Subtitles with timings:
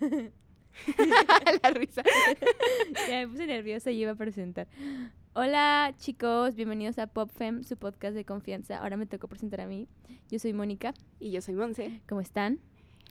[1.62, 2.02] la risa.
[3.08, 4.66] Ya me puse nerviosa y iba a presentar.
[5.34, 8.78] Hola chicos, bienvenidos a PopFem, su podcast de confianza.
[8.78, 9.86] Ahora me tocó presentar a mí.
[10.30, 10.94] Yo soy Mónica.
[11.18, 12.00] Y yo soy Monse.
[12.08, 12.58] ¿Cómo están?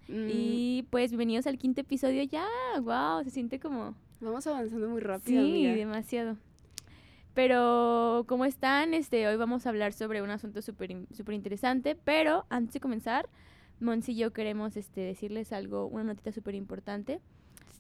[0.07, 2.45] Mm, Y pues bienvenidos al quinto episodio ya.
[2.81, 3.95] Wow, se siente como...
[4.21, 5.75] Vamos avanzando muy rápido, Sí, amiga.
[5.75, 6.37] demasiado.
[7.33, 8.93] Pero, ¿cómo están?
[8.93, 10.91] Este, hoy vamos a hablar sobre un asunto súper
[11.31, 11.95] interesante.
[11.95, 13.29] Pero antes de comenzar,
[13.79, 17.21] Monsi y yo queremos este, decirles algo, una notita súper importante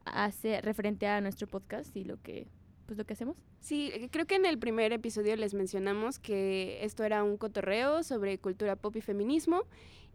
[0.05, 2.47] hace, referente a nuestro podcast y lo que,
[2.85, 3.37] pues, lo que hacemos.
[3.59, 8.03] Sí, eh, creo que en el primer episodio les mencionamos que esto era un cotorreo
[8.03, 9.63] sobre cultura pop y feminismo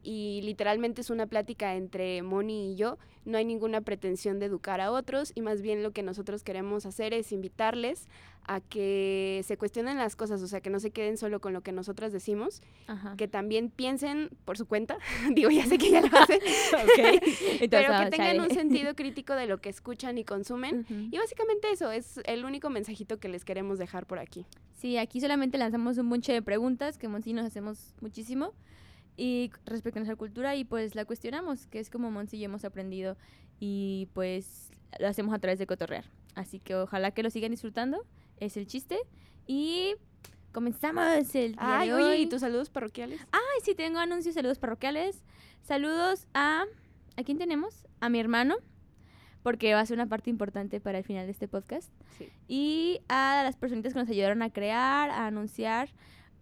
[0.04, 2.98] y literalmente es una plática entre Moni y yo.
[3.24, 6.84] No hay ninguna pretensión de educar a otros y más bien lo que nosotros queremos
[6.84, 8.06] hacer es invitarles
[8.46, 11.62] a que se cuestionen las cosas, o sea, que no se queden solo con lo
[11.62, 13.16] que nosotras decimos, Ajá.
[13.16, 14.98] que también piensen por su cuenta.
[15.34, 16.38] Digo, ya sé que ya lo hacen.
[16.72, 17.20] Entonces,
[17.70, 20.86] pero que tengan un sentido crítico de lo que escuchan y consumen.
[21.10, 24.44] Y básicamente eso es el único mensajito que les queremos dejar por aquí.
[24.74, 28.52] Sí, aquí solamente lanzamos un bunche de preguntas que Monsi nos hacemos muchísimo
[29.16, 32.64] y respecto a nuestra cultura y pues la cuestionamos, que es como Monsi y hemos
[32.64, 33.16] aprendido
[33.60, 36.04] y pues lo hacemos a través de cotorrear.
[36.34, 38.04] Así que ojalá que lo sigan disfrutando,
[38.38, 38.98] es el chiste
[39.46, 39.94] y
[40.52, 42.16] comenzamos el día Ay, de oye, hoy.
[42.22, 43.20] ¿y tus saludos parroquiales?
[43.32, 45.22] Ay, sí, tengo anuncios, saludos parroquiales.
[45.62, 46.64] Saludos a...
[47.16, 47.86] ¿A quién tenemos?
[48.00, 48.56] A mi hermano,
[49.44, 52.28] porque va a ser una parte importante para el final de este podcast Sí.
[52.48, 55.90] y a las personitas que nos ayudaron a crear, a anunciar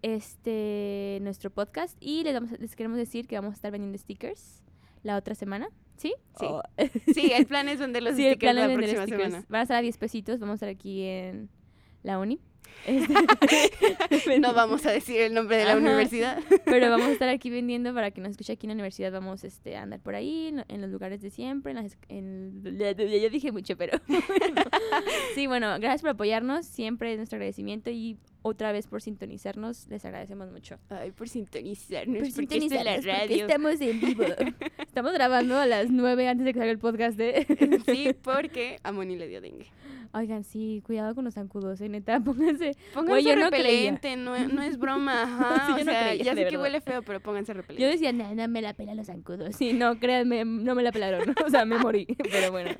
[0.03, 3.97] este nuestro podcast y les, vamos a- les queremos decir que vamos a estar vendiendo
[3.97, 4.61] stickers
[5.01, 6.13] la otra semana, ¿sí?
[6.39, 6.45] Sí.
[6.45, 6.61] O-
[7.13, 9.23] Sí, el plan es vender los sí, el stickers plan es la vender próxima stickers.
[9.31, 9.45] semana.
[9.49, 11.49] Van a estar a 10 pesitos, vamos a estar aquí en
[12.03, 12.39] la uni.
[12.87, 13.13] Este,
[14.39, 15.79] No vamos a decir el nombre de la Ajá.
[15.79, 16.39] universidad.
[16.65, 19.11] Pero vamos a estar aquí vendiendo para que nos escuche aquí en la universidad.
[19.11, 21.71] Vamos este, a andar por ahí, en, en los lugares de siempre.
[21.71, 23.99] En las, en, ya dije mucho, pero.
[25.35, 26.65] sí, bueno, gracias por apoyarnos.
[26.65, 29.87] Siempre es nuestro agradecimiento y otra vez por sintonizarnos.
[29.87, 30.77] Les agradecemos mucho.
[30.89, 34.23] Ay, por sintonizarnos, Por porque esto es la sintonizarnos, porque estamos en vivo.
[34.79, 37.81] estamos grabando a las 9 antes de que salga el podcast de.
[37.85, 39.67] Sí, porque a Moni le dio dengue.
[40.15, 41.89] Oigan, sí, cuidado con los zancudos, ¿eh?
[41.89, 42.77] Neta, pónganse.
[42.93, 43.49] Pónganse yo creía.
[43.49, 45.65] repelente, no, no es broma, ajá.
[45.65, 47.87] Sí, o yo no sea, creía, ya sé que huele feo, pero pónganse Yo repelente.
[47.87, 49.55] decía, no, no me la pelan los zancudos.
[49.55, 51.33] Sí, no, créanme, no me la pelaron.
[51.45, 52.05] O sea, me morí.
[52.31, 52.71] Pero bueno.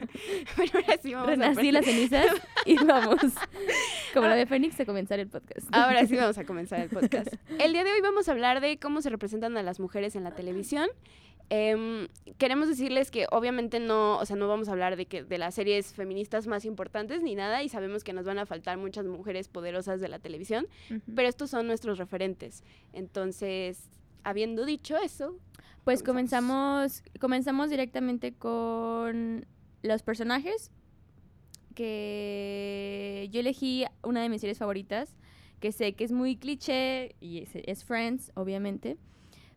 [0.56, 2.28] Pero ahora sí vamos a Renací las cenizas
[2.66, 3.18] y vamos,
[4.14, 5.68] como la de Fénix, a comenzar el podcast.
[5.72, 7.34] Ahora sí vamos a comenzar el podcast.
[7.60, 10.24] El día de hoy vamos a hablar de cómo se representan a las mujeres en
[10.24, 10.88] la televisión.
[11.50, 15.38] Em, queremos decirles que obviamente no, o sea, no vamos a hablar de que de
[15.38, 19.06] las series feministas más importantes ni nada y sabemos que nos van a faltar muchas
[19.06, 20.68] mujeres poderosas de la televisión,
[21.16, 22.64] pero estos son nuestros referentes.
[22.94, 23.90] Entonces,
[24.24, 25.38] habiendo dicho eso,
[25.84, 27.02] Pues comenzamos.
[27.02, 29.46] comenzamos, comenzamos directamente con
[29.84, 30.72] los personajes
[31.76, 35.16] que yo elegí una de mis series favoritas,
[35.60, 38.98] que sé que es muy cliché y es, es Friends, obviamente,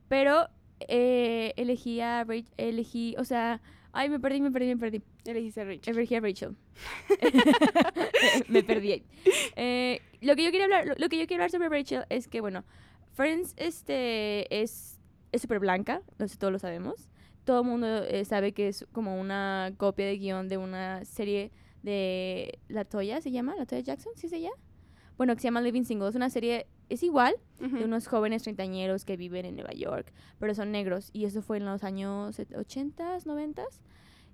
[0.08, 0.48] pero
[0.80, 3.60] eh, elegí a Rach- elegí, o sea,
[3.92, 5.02] ay, me perdí, me perdí, me perdí.
[5.24, 5.96] elegiste a Rachel.
[5.96, 6.56] Elegí a Rachel.
[8.48, 9.02] me perdí.
[9.56, 12.28] Eh, lo que yo quiero hablar, lo, lo que yo quiero hablar sobre Rachel es
[12.28, 12.64] que, bueno,
[13.14, 15.00] Friends este es
[15.32, 17.08] es súper blanca, no sé, todos lo sabemos.
[17.44, 21.50] Todo el mundo eh, sabe que es como una copia de guion de una serie
[21.82, 23.54] de La Toya, ¿se llama?
[23.56, 24.12] ¿La Toya Jackson?
[24.16, 24.50] ¿Sí es ella?
[25.16, 26.08] Bueno, que se llama Living Single.
[26.08, 30.54] Es una serie, es igual, de unos jóvenes treintañeros que viven en Nueva York, pero
[30.54, 31.10] son negros.
[31.12, 33.80] Y eso fue en los años 80s, 90s.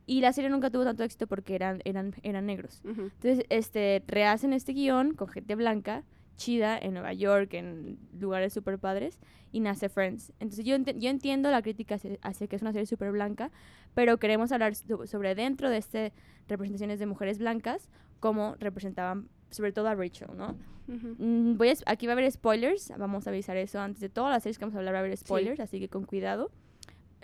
[0.07, 2.83] Y la serie nunca tuvo tanto éxito porque eran, eran, eran negros.
[2.85, 3.03] Ujú.
[3.03, 6.03] Entonces, este, rehacen este guion con gente blanca,
[6.37, 9.21] chida, en Nueva York, en lugares súper padres,
[9.53, 10.33] y nace Friends.
[10.41, 13.53] Entonces, yo, entiendo la crítica hacia, hacia que es una serie súper blanca,
[13.95, 16.13] pero queremos hablar so- sobre dentro de este
[16.49, 17.89] representaciones de mujeres blancas,
[18.19, 20.57] cómo representaban sobre todo a Rachel, ¿no?
[20.89, 24.31] Mm, voy a, aquí va a haber spoilers, vamos a avisar eso antes de todas
[24.33, 25.25] las series que vamos a hablar va a haber Sí.
[25.25, 26.51] spoilers, así que con cuidado.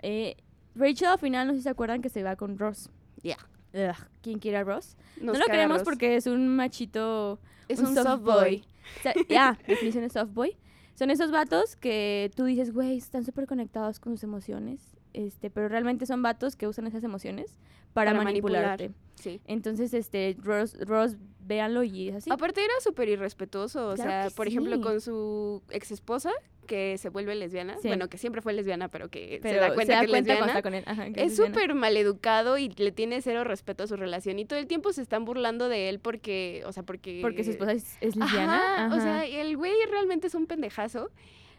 [0.01, 0.37] Eh,
[0.75, 2.89] Rachel al final, no sé si se acuerdan que se va con Ross.
[3.21, 3.37] Ya.
[3.73, 4.95] Ugh, ¿Quién quiere a Ross?
[5.21, 5.85] Nos no lo queremos Ross.
[5.85, 7.39] porque es un machito.
[7.67, 8.33] es un un, soft soft boy.
[8.35, 8.63] boy.
[8.99, 10.57] o sea, Ya, definición de soft boy.
[10.95, 14.81] Son esos vatos que tú dices, güey, están súper conectados con sus emociones.
[15.13, 17.57] Este, pero realmente son vatos que usan esas emociones
[17.93, 18.63] para, Para manipular.
[18.63, 18.91] manipularte.
[19.15, 19.41] Sí.
[19.45, 21.17] Entonces, este, Ross, Ross,
[21.49, 22.29] véanlo y es así.
[22.31, 26.31] Aparte era súper irrespetuoso, o sea, por ejemplo, con su ex esposa,
[26.67, 27.87] que se vuelve lesbiana, Sí.
[27.87, 30.61] bueno, que siempre fue lesbiana, pero que pero se da cuenta que es lesbiana.
[30.61, 30.83] con él.
[30.85, 34.59] Ajá, que Es súper maleducado y le tiene cero respeto a su relación y todo
[34.59, 37.19] el tiempo se están burlando de él porque, o sea, porque...
[37.23, 38.85] Porque su esposa es, es lesbiana.
[38.85, 41.09] Ajá, o sea, el güey realmente es un pendejazo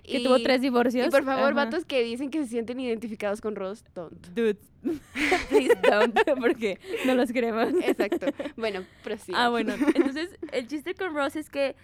[0.03, 1.07] Que tuvo tres divorcios.
[1.07, 1.65] Y por favor, Ajá.
[1.65, 4.27] vatos que dicen que se sienten identificados con Ross, don't.
[4.29, 4.59] Dudes.
[5.49, 7.69] Please don't, porque no los queremos.
[7.83, 8.27] Exacto.
[8.57, 9.37] Bueno, prosigue.
[9.37, 9.75] Ah, bueno.
[9.95, 11.77] Entonces, el chiste con Ross es que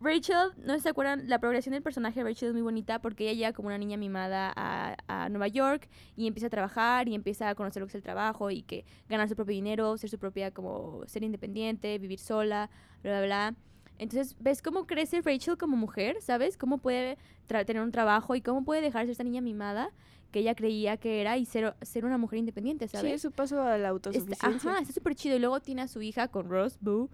[0.00, 3.32] Rachel, no se acuerdan, la progresión del personaje de Rachel es muy bonita porque ella
[3.32, 7.48] llega como una niña mimada a, a Nueva York y empieza a trabajar y empieza
[7.48, 10.18] a conocer lo que es el trabajo y que ganar su propio dinero, ser su
[10.18, 12.70] propia, como ser independiente, vivir sola,
[13.02, 13.54] bla, bla, bla.
[13.98, 16.56] Entonces, ves cómo crece Rachel como mujer, ¿sabes?
[16.56, 19.90] Cómo puede tener un trabajo y cómo puede dejar de ser esta niña mimada
[20.30, 23.08] que ella creía que era y ser, ser una mujer independiente, ¿sabes?
[23.10, 24.70] Sí, es su paso a la Está- autosuficiencia.
[24.70, 25.36] ajá, está súper chido.
[25.36, 27.08] Y luego tiene a su hija con Rose, Boo.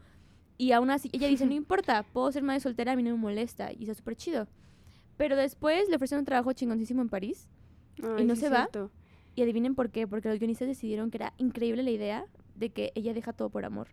[0.58, 3.16] Y aún así, ella dice, no importa, puedo ser madre soltera, a mí no me
[3.16, 3.72] molesta.
[3.72, 4.48] Y está súper chido.
[5.16, 7.48] Pero después le ofrecen un trabajo chingoncísimo en París.
[8.02, 8.69] Ay, no sí se va.
[8.69, 8.90] cierto.
[9.36, 10.08] Y adivinen por qué.
[10.08, 12.26] Porque los guionistas decidieron que era increíble la idea
[12.56, 13.88] de que ella deja todo por amor.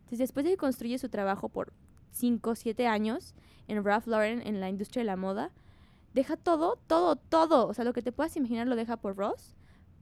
[0.00, 1.72] Entonces, después de que construye su trabajo por
[2.10, 3.34] 5 o 7 años
[3.66, 5.50] en Ralph Lauren, en la industria de la moda,
[6.14, 7.66] deja todo, todo, todo.
[7.68, 9.56] O sea, lo que te puedas imaginar lo deja por Ross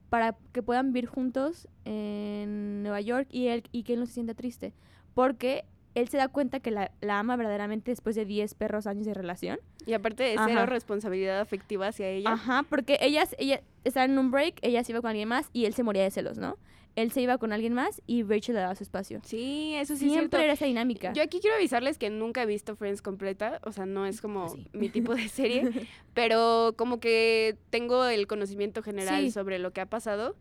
[0.09, 4.13] para que puedan vivir juntos en Nueva York y, él, y que él no se
[4.13, 4.73] sienta triste.
[5.13, 5.65] Porque
[5.95, 9.13] él se da cuenta que la, la ama verdaderamente después de 10 perros años de
[9.13, 9.59] relación.
[9.85, 10.65] Y aparte de cero Ajá.
[10.65, 12.33] responsabilidad afectiva hacia ella.
[12.33, 15.65] Ajá, porque ellas, ella estaba en un break, ella se iba con alguien más y
[15.65, 16.57] él se moría de celos, ¿no?
[16.97, 19.21] Él se iba con alguien más y Rachel le daba su espacio.
[19.23, 20.37] Sí, eso sí es Siempre cierto.
[20.39, 21.13] era esa dinámica.
[21.13, 24.49] Yo aquí quiero avisarles que nunca he visto Friends completa, o sea, no es como
[24.49, 24.65] Sí.
[24.73, 25.69] mi tipo de serie,
[26.15, 29.31] pero como que tengo el conocimiento general Sí.
[29.31, 30.35] sobre lo que ha pasado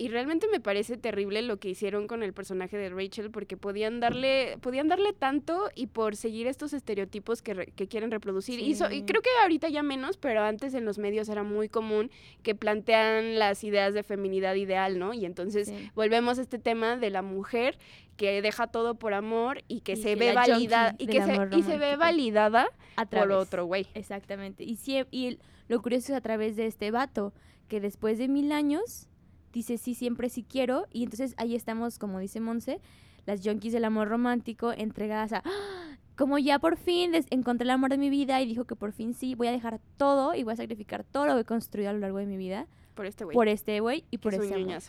[0.00, 4.00] y realmente me parece terrible lo que hicieron con el personaje de Rachel porque podían
[4.00, 8.74] darle podían darle tanto y por seguir estos estereotipos que, re- que quieren reproducir y,
[8.74, 12.10] so- y creo que ahorita ya menos, pero antes en los medios era muy común
[12.42, 15.12] que plantean las ideas de feminidad ideal, ¿no?
[15.12, 15.90] Y entonces Sí.
[15.94, 17.76] volvemos a este tema de la mujer
[18.16, 21.58] que deja todo por amor y que Y se que ve validada y que se,
[21.58, 23.86] y se ve validada A por otro güey.
[23.94, 24.64] Exactamente.
[24.64, 25.38] Y, sí, y
[25.68, 27.34] lo curioso es a través de este vato,
[27.68, 29.09] que después de mil años
[29.52, 30.86] dice sí, siempre sí quiero.
[30.92, 32.80] Y entonces ahí estamos, como dice Monse,
[33.26, 35.42] las junkies del amor romántico entregadas a...
[35.44, 38.76] "Ah, Como ya por fin des- encontré el amor de mi vida y dijo que
[38.76, 41.44] por fin sí, voy a dejar todo y voy a sacrificar todo lo que he
[41.44, 43.34] construido a lo largo de mi vida Por este güey.
[43.34, 44.82] por este güey y por este amor.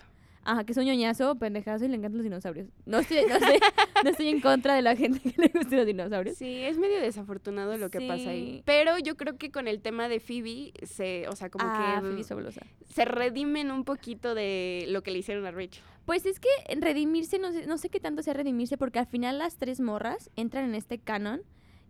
[0.44, 2.68] Ajá, que es un ñoñazo, pendejazo y le encantan los dinosaurios.
[2.86, 3.60] No estoy, no estoy,
[4.04, 6.38] no estoy en contra de la gente que le gustan los dinosaurios.
[6.38, 8.64] Sí, es medio desafortunado lo que pasa ahí.
[8.66, 12.08] Pero yo creo que con el tema de Phoebe, se, o sea, como ah, que
[12.08, 12.62] Phoebe es fabulosa.
[12.90, 15.84] se redimen un poquito de lo que le hicieron a Rachel.
[16.06, 19.06] Pues es que en redimirse, no sé, no sé qué tanto sea redimirse, porque al
[19.08, 21.42] final las tres morras entran en este canon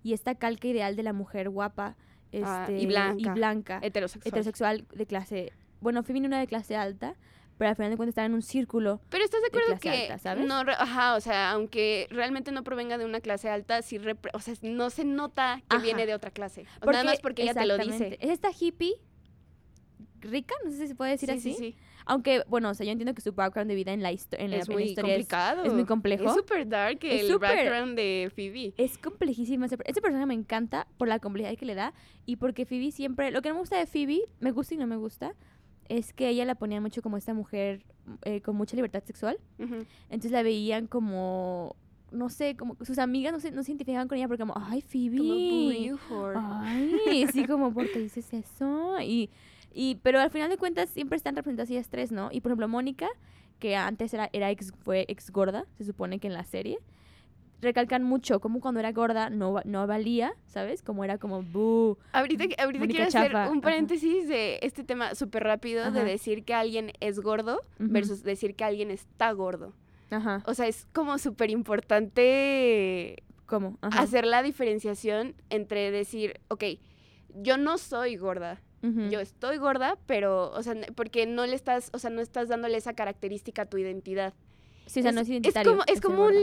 [0.03, 1.95] y esta calca ideal de la mujer guapa
[2.43, 3.33] Ah, este, y blanca.
[3.33, 4.29] blanca, Heterosexual.
[4.29, 5.51] heterosexual de clase.
[5.81, 7.15] Bueno, Phoebe no era de clase alta,
[7.61, 9.01] pero al final de cuentas estaba en un círculo.
[9.11, 10.47] Pero estás de de acuerdo clase que alta, ¿sabes?
[10.47, 13.99] no, ajá, o sea, aunque realmente no provenga de una clase alta, sí,
[14.33, 15.83] o sea, no se nota que Ajá.
[15.83, 16.65] viene de otra clase.
[16.81, 18.17] O nada más porque ella te lo dice.
[18.19, 18.95] Es esta hippie
[20.21, 21.53] rica, no sé si se puede decir Sí, así.
[21.53, 21.75] sí, sí.
[22.05, 24.49] Aunque, bueno, o sea, yo entiendo que su background de vida en la, histo- en
[24.49, 25.63] la, Es en la muy historia es- complicado.
[25.65, 26.25] es muy complejo.
[26.25, 28.73] Es súper dark Es el súper- background de Phoebe.
[28.77, 29.67] Es complejísima.
[29.67, 31.93] Ese, ese personaje me encanta por la complejidad que le da
[32.25, 33.29] y porque Phoebe siempre...
[33.29, 35.35] Lo que no me gusta de Phoebe, me gusta y no me gusta,
[35.89, 37.83] es que ella la ponía mucho como esta mujer
[38.23, 39.37] eh, con mucha libertad sexual.
[39.57, 41.75] Entonces la veían como...
[42.11, 44.81] No sé, como sus amigas no se, no se identificaban con ella porque como, ay,
[44.81, 45.95] Phoebe.
[46.09, 46.33] Como.
[46.35, 48.99] Ay, sí, como, ¿por qué dices eso?
[48.99, 49.29] Y,
[49.73, 52.27] y, pero al final de cuentas siempre están representadas ellas tres, ¿no?
[52.29, 53.07] Y por ejemplo, Mónica,
[53.59, 56.79] que antes era, era ex, fue ex gorda, se supone que en la serie,
[57.61, 60.81] recalcan mucho como cuando era gorda no, no valía, ¿sabes?
[60.81, 61.97] Como era como, boo.
[62.11, 63.61] Ahorita, ahorita quiero hacer un ajá.
[63.61, 68.63] paréntesis de este tema súper rápido de decir que alguien es gordo versus decir que
[68.63, 69.73] alguien está gordo.
[70.09, 70.43] Ajá.
[70.45, 73.77] O sea, es como súper importante ¿Cómo?
[73.81, 76.63] Hacer la diferenciación entre decir, ok,
[77.35, 81.99] yo no soy gorda, yo estoy gorda, pero, o sea, porque no le estás, o
[81.99, 84.33] sea, no estás dándole esa característica a tu identidad.
[84.85, 86.39] Sí, o sea, no es es como, es como gorda.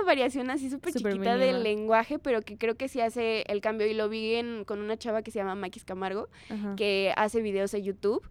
[0.00, 1.36] Una variación así súper chiquita mínima.
[1.36, 3.86] del lenguaje, pero que creo que sí hace el cambio.
[3.86, 6.74] Y lo vi en- con una chava que se llama Maquis Camargo, Ajá.
[6.76, 8.22] que hace videos en YouTube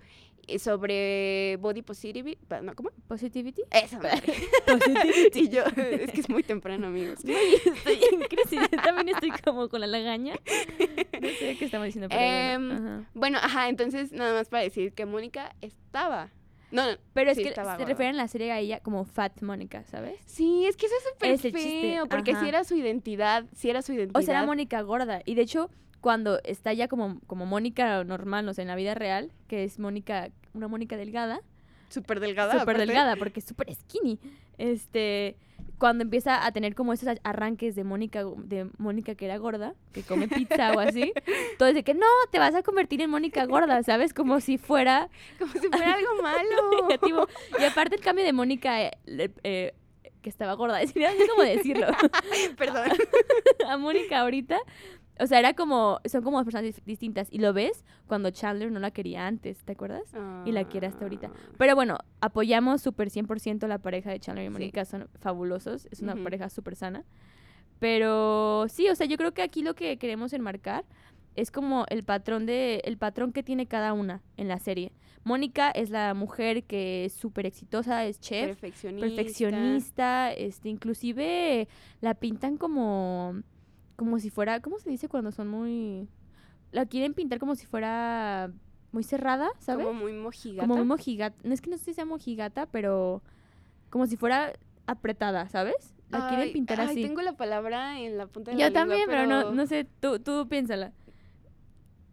[0.48, 2.38] eh, sobre body positivity.
[2.64, 2.74] ¿No?
[2.76, 2.90] ¿Cómo?
[3.08, 3.62] Positivity.
[3.72, 4.34] Esa madre.
[5.36, 7.20] y yo, es que es muy temprano, amigos.
[7.24, 8.60] Estoy en crisis.
[8.84, 10.34] También estoy como con la lagaña.
[11.22, 12.90] No sé qué estamos diciendo, pero Em, bueno.
[12.90, 13.10] Ajá.
[13.14, 16.32] Bueno, ajá, entonces nada más para decir que Mónica estaba.
[16.72, 16.98] No, no.
[17.14, 20.20] Pero es que se refieren en la serie a ella como Fat Mónica, ¿sabes?
[20.26, 23.94] Sí, es que eso es súper feo, porque si era su identidad, si era su
[23.94, 24.22] identidad.
[24.22, 25.22] O sea, era Mónica gorda.
[25.26, 28.96] Y de hecho, cuando está ya como, como Mónica normal, o sea, en la vida
[28.96, 31.42] real, que es Mónica, una Mónica delgada,
[31.90, 32.60] súper delgada.
[32.60, 34.20] súper delgada, porque es súper skinny.
[34.58, 35.38] Este,
[35.82, 40.04] cuando empieza a tener como esos arranques de Mónica, de Mónica que era gorda, que
[40.04, 41.12] come pizza o así,
[41.58, 44.14] todo de que no, te vas a convertir en Mónica gorda, ¿sabes?
[44.14, 45.10] Como si fuera
[45.40, 46.88] Como si fuera algo malo.
[46.88, 47.28] negativo.
[47.60, 48.92] Y aparte el cambio de Mónica, eh,
[49.44, 49.74] eh,
[50.22, 51.88] que estaba gorda, es no sé cómo decirlo,
[52.60, 52.90] Perdón.
[53.68, 54.60] a Mónica ahorita,
[55.22, 57.28] o sea, era como, son como personas dis- distintas.
[57.32, 60.04] Y lo ves cuando Chandler no la quería antes, ¿te acuerdas?
[60.46, 61.28] Y la quiere hasta ahorita.
[61.34, 61.52] Ah.
[61.58, 64.54] Pero bueno, apoyamos súper 100% la pareja de Chandler y Sí.
[64.54, 67.06] Mónica, son fabulosos, es una pareja súper sana.
[67.80, 70.86] Pero sí, o sea, yo creo que aquí lo que queremos enmarcar
[71.36, 74.92] es como el patrón de el patrón que tiene cada una en la serie.
[75.24, 79.08] Mónica es la mujer que es súper exitosa, es chef, Perfeccionista.
[79.08, 81.68] perfeccionista, este, inclusive
[82.02, 83.42] la pintan como,
[84.02, 86.08] como si fuera, ¿cómo se dice cuando son muy,
[86.72, 88.52] la quieren pintar como si fuera
[88.92, 89.86] muy cerrada, ¿sabes?
[89.86, 90.62] Como muy mojigata.
[90.68, 91.38] Como muy mojigata.
[91.44, 93.22] No es que no sé si sea mojigata, pero
[93.92, 94.54] como si fuera
[94.88, 95.94] apretada, ¿sabes?
[96.10, 97.04] La quieren pintar ay, así.
[97.04, 99.86] tengo la palabra en la punta de la Yo lengua, también, pero, no, no sé,
[100.00, 100.94] tú, tú piénsala.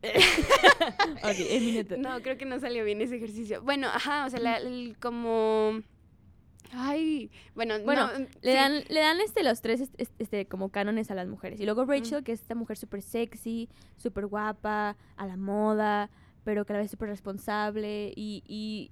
[0.05, 1.97] ok, es minuto.
[1.97, 3.63] No, creo que no salió bien ese ejercicio.
[3.63, 5.81] Bueno, ajá, o sea, la- el- como...
[6.73, 10.47] Ay, bueno, Bueno, no, Le sí, dan, le dan este, los tres est- est- este,
[10.47, 11.61] como cánones a las mujeres.
[11.61, 16.11] Y luego Rachel, que es esta mujer súper sexy, súper guapa, a la moda,
[16.45, 18.91] pero que a la vez súper responsable y, y,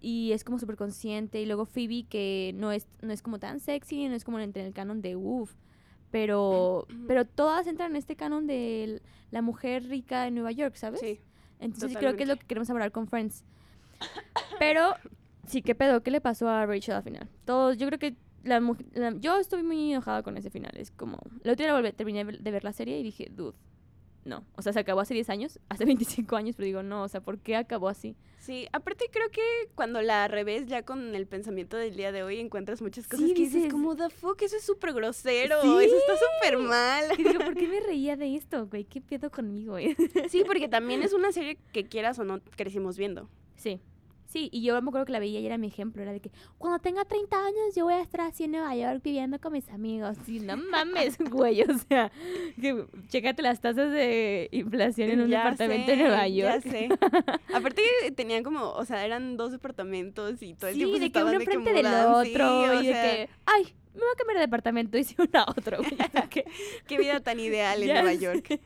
[0.00, 1.40] y es como súper consciente.
[1.40, 4.64] Y luego Phoebe, que no es, no es como tan sexy, no es como entre
[4.66, 5.52] el canon de uff.
[6.12, 9.02] Pero, pero todas entran en este canon de
[9.32, 11.00] la mujer rica de Nueva York, ¿sabes?
[11.00, 11.20] Sí,
[11.58, 13.44] Entonces creo que es lo que queremos hablar con Friends.
[14.58, 14.94] Pero,
[15.46, 16.02] sí, ¿qué pedo?
[16.02, 17.28] ¿Qué le pasó a Rachel al final?
[17.44, 18.60] Todos, yo creo que la,
[18.94, 20.72] la- yo estoy muy enojada con ese final.
[20.76, 23.56] Es como, la otra volví- terminé de ver la serie y dije, dude,
[24.24, 24.44] no.
[24.56, 27.20] O sea, se acabó hace 10 años, hace 25 años, pero digo, no, o sea,
[27.20, 28.16] ¿por qué acabó así?
[28.38, 28.68] sí.
[28.72, 29.40] Aparte creo que
[29.74, 33.34] cuando la revés ya con el pensamiento del día de hoy encuentras muchas cosas Sí,
[33.34, 35.68] que dices como, the fuck, eso es súper grosero, Sí.
[35.84, 37.04] eso está súper mal.
[37.18, 38.84] Y digo, ¿por qué me reía de esto, güey?
[38.84, 39.96] ¿Qué pedo conmigo, güey?
[40.28, 43.28] Sí, porque también es una serie que quieras o no crecimos viendo.
[43.56, 43.80] Sí.
[44.26, 46.30] Sí, y yo me acuerdo que la veía y era mi ejemplo, era de que
[46.58, 49.68] cuando tenga 30 años yo voy a estar así en Nueva York viviendo con mis
[49.70, 50.16] amigos.
[50.26, 52.10] Sí, no mames, güey, o sea,
[52.60, 56.62] que chécate las tasas de inflación en un Ya departamento sé, en Nueva York.
[56.64, 56.88] Ya sé.
[57.54, 57.82] Aparte
[58.16, 61.30] tenían como, o sea, eran dos departamentos y todo el Sí, tiempo de que uno
[61.30, 61.92] de enfrente del sí,
[62.32, 63.62] otro o y de que, ay,
[63.94, 65.90] me voy a cambiar de departamento y si uno a otro, güey.
[65.90, 66.44] de que-
[66.88, 68.18] qué vida tan ideal en Nueva sé.
[68.18, 68.60] York.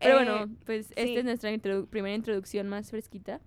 [0.00, 0.92] Pero Eh, bueno, pues sí.
[0.96, 3.40] esta es nuestra introdu- primera introducción más fresquita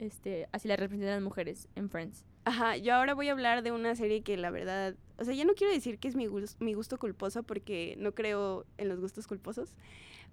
[0.00, 2.24] este, hacia la representación de las mujeres en Friends.
[2.44, 5.44] Ajá, yo ahora voy a hablar de una serie que la verdad, o sea, ya
[5.44, 8.98] no quiero decir que es mi, gus- mi gusto culposo porque no creo en los
[8.98, 9.74] gustos culposos,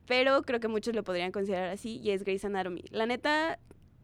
[0.06, 2.84] pero creo que muchos lo podrían considerar así y es Grey's Anatomy.
[2.92, 3.60] La neta,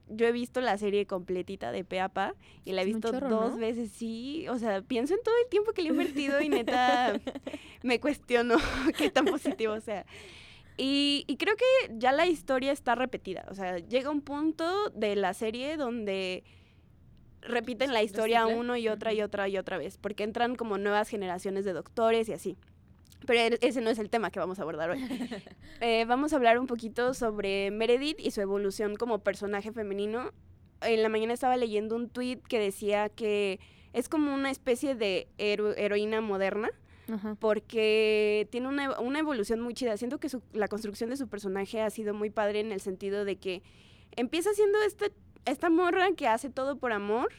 [0.09, 3.29] yo he visto la serie completita de pe a pa y la he visto chorro,
[3.29, 3.57] dos ¿no?
[3.57, 7.17] veces, sí, o sea, pienso en todo el tiempo que le he invertido y neta
[7.83, 8.57] me cuestiono
[8.97, 10.05] qué tan positivo sea.
[10.77, 13.45] Y, y creo que ya la historia está repetida.
[13.49, 16.43] O sea, llega un punto de la serie donde
[17.41, 21.09] repiten la historia uno y otra y otra y otra vez, porque entran como nuevas
[21.09, 22.57] generaciones de doctores y así.
[23.25, 24.99] Pero e- ese no es el tema que vamos a abordar hoy.
[25.81, 30.31] Eh, vamos a hablar un poquito sobre Meredith y su evolución como personaje femenino.
[30.81, 33.59] En la mañana estaba leyendo un tweet que decía que
[33.91, 36.69] es como una especie de hero- heroína moderna
[37.11, 37.35] Ajá.
[37.39, 39.97] porque tiene una, una evolución muy chida.
[39.97, 43.25] Siento que su- la construcción de su personaje ha sido muy padre en el sentido
[43.25, 43.61] de que
[44.15, 45.05] empieza siendo esta,
[45.45, 47.29] esta morra que hace todo por amor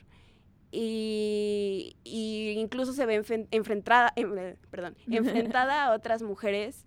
[0.71, 4.13] y, y incluso se ve enfrentada,
[4.71, 6.85] perdón, enfrentada a otras mujeres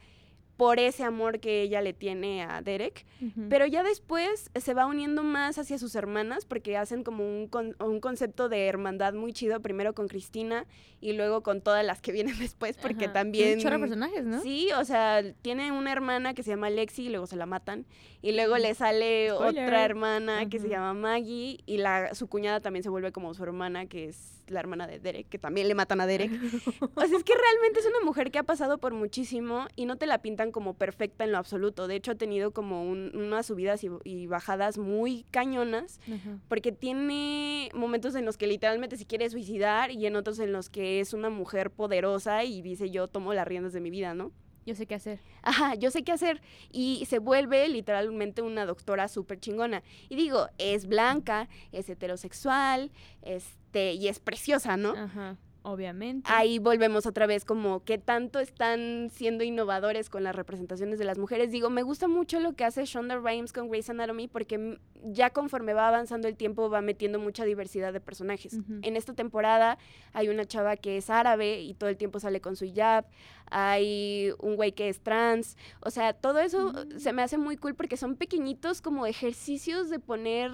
[0.58, 3.06] por ese amor que ella le tiene a Derek.
[3.48, 7.76] Pero ya después se va uniendo más hacia sus hermanas porque hacen como un, con-
[7.80, 10.66] un concepto de hermandad muy chido, primero con Cristina
[11.00, 13.14] y luego con todas las que vienen después porque Ajá.
[13.14, 13.60] también...
[13.60, 14.42] Chorro personajes, ¿no?
[14.42, 17.86] Sí, o sea, tiene una hermana que se llama Lexi y luego se la matan.
[18.24, 19.64] Y luego le sale Spoiler.
[19.66, 23.44] otra hermana que se llama Maggie y la, su cuñada también se vuelve como su
[23.44, 26.32] hermana, que es la hermana de Derek, que también le matan a Derek.
[26.96, 29.96] O sea, es que realmente es una mujer que ha pasado por muchísimo y no
[29.98, 31.88] te la pintan como perfecta en lo absoluto.
[31.88, 36.38] De hecho, ha tenido como un- unas subidas y, y bajadas muy cañonas Ajá.
[36.50, 40.70] porque tiene momentos en los que literalmente se quiere suicidar y en otros en los
[40.70, 44.32] que es una mujer poderosa y dice yo tomo las riendas de mi vida, ¿no?
[44.68, 45.22] Yo sé qué hacer.
[45.44, 46.42] Ajá, yo sé qué hacer.
[46.74, 49.82] Y se vuelve literalmente una doctora súper chingona.
[50.10, 54.90] Y digo, es blanca, es heterosexual, este, y es preciosa, ¿no?
[54.90, 55.38] Ajá.
[55.70, 56.30] Obviamente.
[56.32, 61.18] ahí volvemos otra vez como que tanto están siendo innovadores con las representaciones de las
[61.18, 61.52] mujeres.
[61.52, 65.74] Digo, me gusta mucho lo que hace Shonda Rhimes con Grey's Anatomy porque ya conforme
[65.74, 68.58] va avanzando el tiempo va metiendo mucha diversidad de personajes.
[68.82, 69.78] En esta temporada
[70.14, 73.06] hay una chava que es árabe y todo el tiempo sale con su hijab,
[73.52, 77.00] hay un güey que es trans, o sea, todo eso Mm.
[77.00, 80.52] se me hace muy cool porque son pequeñitos como ejercicios de poner...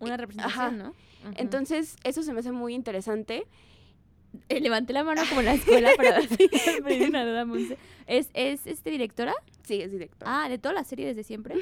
[0.00, 0.94] Una representación, ¿no?
[1.36, 3.46] Entonces, eso se me hace muy interesante.
[4.48, 6.20] Eh, levanté la mano como en la escuela para
[6.84, 7.76] pedir una duda, Monse.
[8.06, 9.34] ¿Es, ¿Es este directora?
[9.62, 10.26] Sí, es director.
[10.30, 11.54] Ah, de toda la serie desde siempre.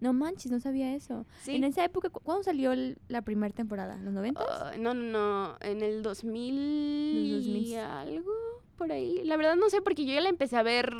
[0.00, 1.26] No manches, no sabía eso.
[1.42, 1.54] sí.
[1.54, 3.96] En esa época, ¿cu- ¿cuándo salió el- la primera temporada?
[4.02, 4.40] ¿Los 90?
[4.40, 7.62] Ah, no, no, no, en el 2000 Los 2000.
[7.66, 8.32] y algo
[8.76, 9.22] por ahí.
[9.24, 10.92] La verdad no sé porque yo ya la empecé a ver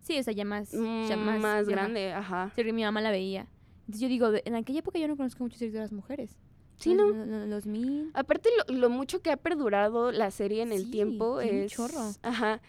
[0.00, 2.52] sí, o sea, ya más, mm, ya más, más, ya grande, ajá.
[2.56, 3.46] Sí, mi mamá la veía.
[3.80, 6.38] Entonces yo digo, en aquella época yo no conozco muchas directoras mujeres.
[6.78, 7.08] Sí, ¿no?
[7.08, 8.10] Los 2000.
[8.14, 11.72] Aparte lo, lo mucho que ha perdurado la serie en el tiempo tiene un es
[11.72, 12.12] chorro.
[12.22, 12.60] Ajá.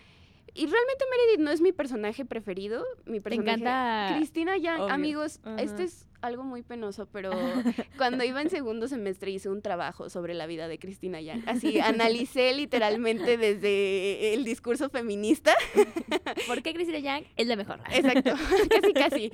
[0.53, 4.15] Y realmente Meredith no es mi personaje preferido, mi personaje encanta.
[4.15, 4.93] Cristina Yang, obvio.
[4.93, 5.61] amigos, Ajá.
[5.61, 7.31] esto es algo muy penoso, pero
[7.97, 11.43] cuando iba en segundo semestre hice un trabajo sobre la vida de Cristina Yang.
[11.47, 15.53] Así analicé literalmente desde el discurso feminista.
[16.47, 17.79] ¿Por qué Cristina Yang es la mejor?
[17.91, 18.33] Exacto,
[18.69, 19.31] casi casi.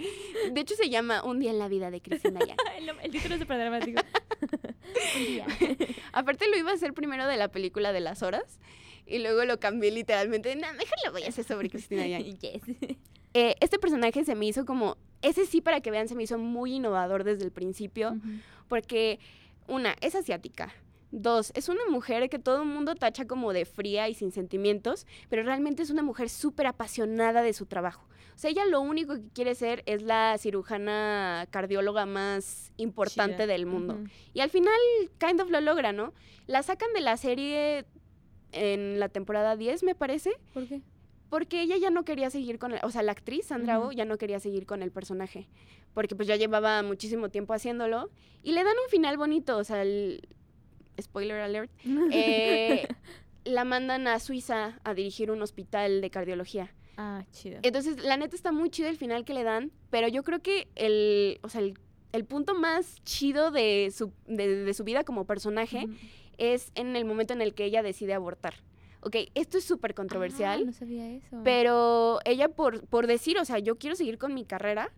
[0.51, 2.57] De hecho se llama Un día en la vida de Cristina Yang.
[2.77, 4.01] el, el título es súper dramático.
[5.17, 5.45] Un día.
[6.13, 8.59] Aparte lo iba a hacer primero de la película de las horas
[9.07, 10.55] y luego lo cambié literalmente.
[10.55, 12.37] No, mejor lo voy a hacer sobre Cristina Yang.
[12.39, 12.61] Yes.
[13.33, 16.37] Eh, este personaje se me hizo como, ese sí para que vean, se me hizo
[16.37, 18.29] muy innovador desde el principio, Ujú.
[18.69, 19.19] porque
[19.67, 20.73] una, es asiática.
[21.11, 25.05] Dos, es una mujer que todo el mundo tacha como de fría y sin sentimientos,
[25.29, 28.07] pero realmente es una mujer súper apasionada de su trabajo.
[28.35, 33.47] O sea, ella lo único que quiere ser es la cirujana cardióloga más importante Chida.
[33.47, 33.95] del mundo.
[33.95, 34.07] Ujú.
[34.33, 34.73] Y al final,
[35.19, 36.13] kind of lo logra, ¿no?
[36.47, 37.85] La sacan de la serie
[38.51, 40.81] en la temporada 10, me parece, ¿Por qué?
[41.29, 43.87] porque ella ya no quería seguir con el, o sea, la actriz Sandra Ujú.
[43.89, 45.47] Oh ya no quería seguir con el personaje,
[45.93, 48.09] porque pues ya llevaba muchísimo tiempo haciéndolo
[48.43, 50.27] y le dan un final bonito, o sea, el
[51.01, 51.71] spoiler alert,
[52.11, 52.87] eh,
[53.43, 56.73] la mandan a Suiza a dirigir un hospital de cardiología.
[56.97, 57.59] ah, chido.
[57.63, 60.67] Entonces, la neta está muy chido el final que le dan, pero yo creo que
[60.75, 61.77] el, o sea, el,
[62.13, 65.87] el punto más chido de su, de, de su vida como personaje.
[66.37, 68.55] Es en el momento en el que ella decide abortar.
[69.01, 70.65] Ok, esto es súper Ah, controversial.
[70.65, 71.39] no sabía eso.
[71.43, 74.91] Pero ella por, por decir, o sea, yo quiero seguir con mi carrera,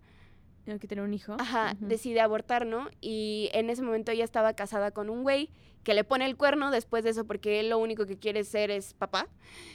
[0.63, 1.35] Tengo que tener un hijo.
[1.39, 2.89] ajá, decide abortar, ¿no?
[3.01, 5.49] Y en ese momento ella estaba casada con un güey
[5.83, 8.71] que le pone el cuerno después de eso porque él lo único que quiere ser
[8.71, 9.27] es papá.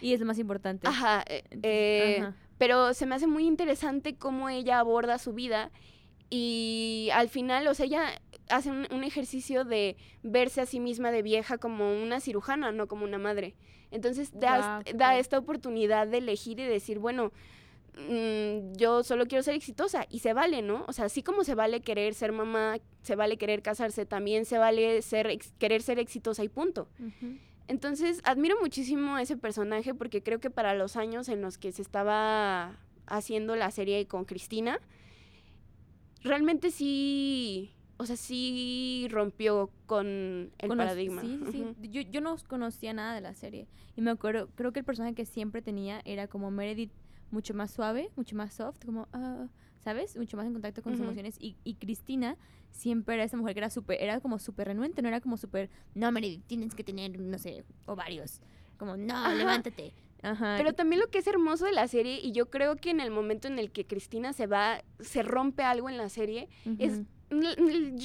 [0.03, 0.87] Y es lo más importante.
[0.89, 2.37] Ajá, eh, eh, ajá.
[2.59, 5.71] pero se me hace muy interesante cómo ella aborda su vida
[6.31, 11.11] y al final, o sea, ella hace un, un ejercicio de verse a sí misma
[11.11, 13.55] de vieja como una cirujana, no como una madre.
[13.91, 17.33] Entonces da, da esta oportunidad de elegir y decir, bueno,
[17.97, 20.85] mm, yo solo quiero ser exitosa y se vale, ¿no?
[20.89, 24.59] O sea, así como se vale querer ser mamá, se vale querer casarse, también se
[24.59, 26.89] vale ser ex- querer ser exitosa y punto.
[27.69, 31.71] Entonces, admiro muchísimo a ese personaje porque creo que para los años en los que
[31.73, 32.77] se estaba
[33.07, 34.81] haciendo la serie con Cristina,
[36.23, 41.23] realmente sí, o sea, sí rompió con el paradigma.
[41.23, 41.65] Sí, sí.
[41.89, 43.69] Yo, yo no conocía nada de la serie.
[43.95, 46.91] Y me acuerdo, creo que el personaje que siempre tenía era como Meredith,
[47.31, 49.47] mucho más suave, mucho más soft, como, ah,
[49.79, 50.17] ¿sabes?
[50.17, 51.37] Mucho más en contacto con sus emociones.
[51.39, 52.37] Y, y Cristina
[52.73, 55.71] siempre era esa mujer que era súper, era como súper renuente, no era como súper,
[55.95, 58.41] no, Meredith, tienes que tener, no sé, ovarios.
[58.79, 59.35] Como, no, Ajá.
[59.35, 59.95] levántate.
[60.23, 60.57] Ajá.
[60.59, 63.13] Pero también lo que es hermoso de la serie, y yo creo que en el
[63.13, 67.03] momento en el que Cristina se va, se rompe algo en la serie, es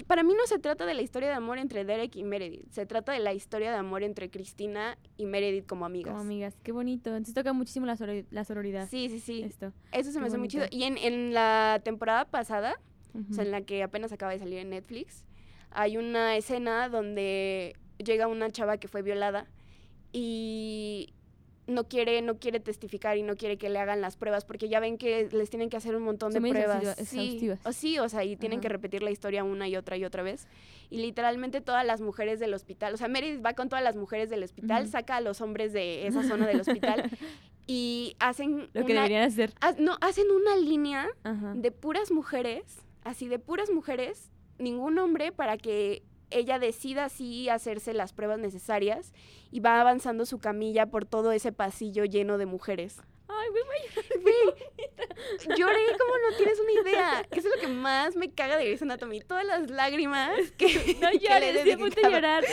[0.07, 2.85] Para mí no se trata de la historia de amor entre Derek y Meredith, se
[2.85, 6.11] trata de la historia de amor entre Cristina y Meredith como amigas.
[6.11, 7.09] Como amigas, qué bonito.
[7.09, 7.97] Entonces toca muchísimo la,
[8.31, 8.87] la sororidad.
[8.89, 9.43] Sí, sí, sí.
[9.43, 9.73] Esto.
[9.91, 10.65] Eso se qué me hace muy chido.
[10.71, 12.79] Y en, en la temporada pasada,
[13.29, 15.25] o sea, en la que apenas acaba de salir en Netflix,
[15.71, 19.47] hay una escena donde llega una chava que fue violada
[20.13, 21.13] y
[21.67, 24.79] no quiere, no quiere testificar y no quiere que le hagan las pruebas porque ya
[24.79, 26.95] ven que les tienen que hacer un montón Son de pruebas.
[27.05, 28.61] Sí, o sí, o sea, y tienen Ajá.
[28.63, 30.47] que repetir la historia una y otra y otra vez.
[30.89, 34.29] Y literalmente todas las mujeres del hospital, o sea, Meredith va con todas las mujeres
[34.29, 37.09] del hospital, saca a los hombres de esa zona del hospital
[37.67, 39.53] y hacen Lo que deberían hacer.
[39.59, 41.53] ha- no, hacen una línea Ajá.
[41.55, 42.63] de puras mujeres,
[43.03, 49.13] así de puras mujeres, ningún hombre para que ella decida así hacerse las pruebas necesarias
[49.51, 52.97] y va avanzando su camilla por todo ese pasillo lleno de mujeres.
[53.29, 55.57] Ay, güey, güey.
[55.57, 57.27] Lloré como no tienes una idea.
[57.31, 59.19] Eso es lo que más me caga de Grey's Anatomy.
[59.21, 60.67] Todas las lágrimas que,
[61.01, 62.43] No que le llores, a punto de llorar.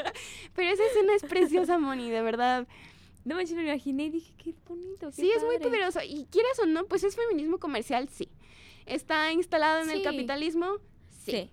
[0.54, 2.66] Pero esa escena es preciosa, Moni, de verdad.
[3.24, 5.08] No me imaginé y dije, qué bonito.
[5.08, 5.68] qué Sí, es muy padre".
[5.70, 6.00] poderoso.
[6.02, 8.28] Y quieras o no, pues es feminismo comercial, sí.
[8.86, 10.76] ¿Está instalado en el capitalismo?
[11.24, 11.30] Sí.
[11.32, 11.50] Sí.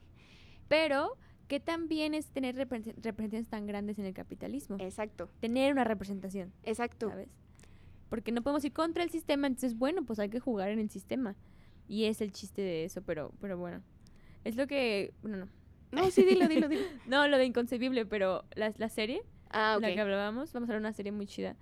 [0.68, 1.18] Pero,
[1.52, 4.78] ¿qué también es tener represen- representaciones tan grandes en el capitalismo?
[4.80, 7.10] Exacto, Tener una representación, exacto.
[7.10, 7.28] ¿sabes?
[8.08, 10.90] Porque no podemos ir contra el sistema, entonces, bueno, pues hay que jugar en el
[10.90, 11.36] sistema.
[11.90, 13.82] Y es el chiste de eso, pero, pero bueno.
[14.46, 15.14] Es lo que.
[15.22, 15.48] Bueno, no.
[15.92, 16.84] No, sí, dilo, dilo, dilo.
[17.08, 20.80] No, lo de inconcebible, pero la, la serie, Ah, la que hablábamos, vamos a ver
[20.80, 21.58] una serie muy chida.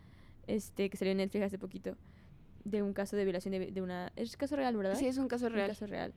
[0.46, 1.98] Este, que salió en Netflix hace poquito.
[2.64, 4.12] De un caso de violación de, de una.
[4.16, 4.94] Es caso real, ¿verdad?
[4.96, 5.70] Sí, es un caso Un real.
[5.70, 6.14] caso real.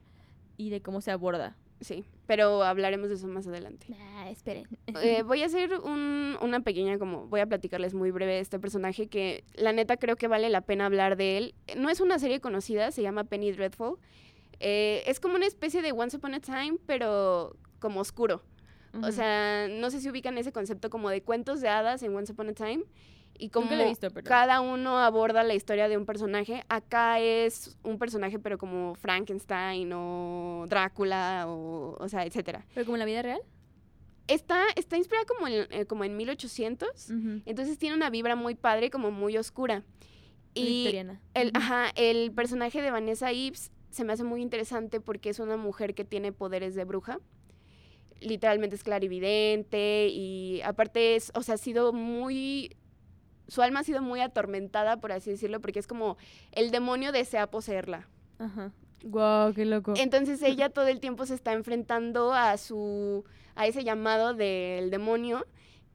[0.58, 1.56] Y de cómo se aborda.
[1.82, 3.86] Sí, pero hablaremos de eso más adelante.
[3.88, 4.66] Nah, esperen.
[5.02, 8.58] Eh, voy a hacer un- una pequeña, como voy a platicarles muy breve de este
[8.58, 11.54] personaje que la neta creo que vale la pena hablar de él.
[11.76, 13.98] No es una serie conocida, se llama Penny Dreadful.
[14.60, 18.42] Eh, es como una especie de Once Upon a Time, pero como oscuro.
[19.02, 22.30] O sea, no sé si ubican ese concepto como de cuentos de hadas en Once
[22.32, 22.84] Upon a Time.
[23.38, 24.26] Y como visto, pero.
[24.26, 26.64] cada uno aborda la historia de un personaje.
[26.68, 32.64] Acá es un personaje, pero como Frankenstein o Drácula, o, o sea, etcétera.
[32.74, 33.40] Pero como en la vida real.
[34.28, 37.10] Está, está inspirada como en, eh, como en 1800.
[37.10, 37.42] Ujú.
[37.44, 39.82] Entonces tiene una vibra muy padre, como muy oscura.
[40.54, 41.20] Y Victoriana.
[41.34, 45.56] el, ajá, el personaje de Vanessa Ives se me hace muy interesante porque es una
[45.56, 47.20] mujer que tiene poderes de bruja.
[48.20, 52.76] Literalmente es clarividente y aparte es, o sea, ha sido muy...
[53.52, 56.16] Su alma ha sido muy atormentada, por así decirlo, porque es como
[56.52, 58.08] el demonio desea poseerla.
[58.38, 58.72] Ajá.
[59.04, 59.92] Guau, qué loco.
[59.94, 65.44] Entonces ella todo el tiempo se está enfrentando a su a ese llamado del demonio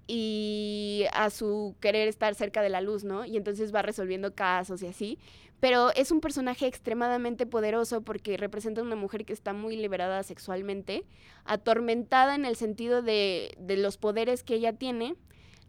[0.06, 3.26] y a su querer estar cerca de la luz, ¿no?
[3.26, 5.18] Y entonces va resolviendo casos y así.
[5.60, 10.22] Pero es un personaje extremadamente poderoso porque representa a una mujer que está muy liberada
[10.22, 11.06] sexualmente,
[11.44, 15.16] atormentada en el sentido de, de los poderes que ella tiene.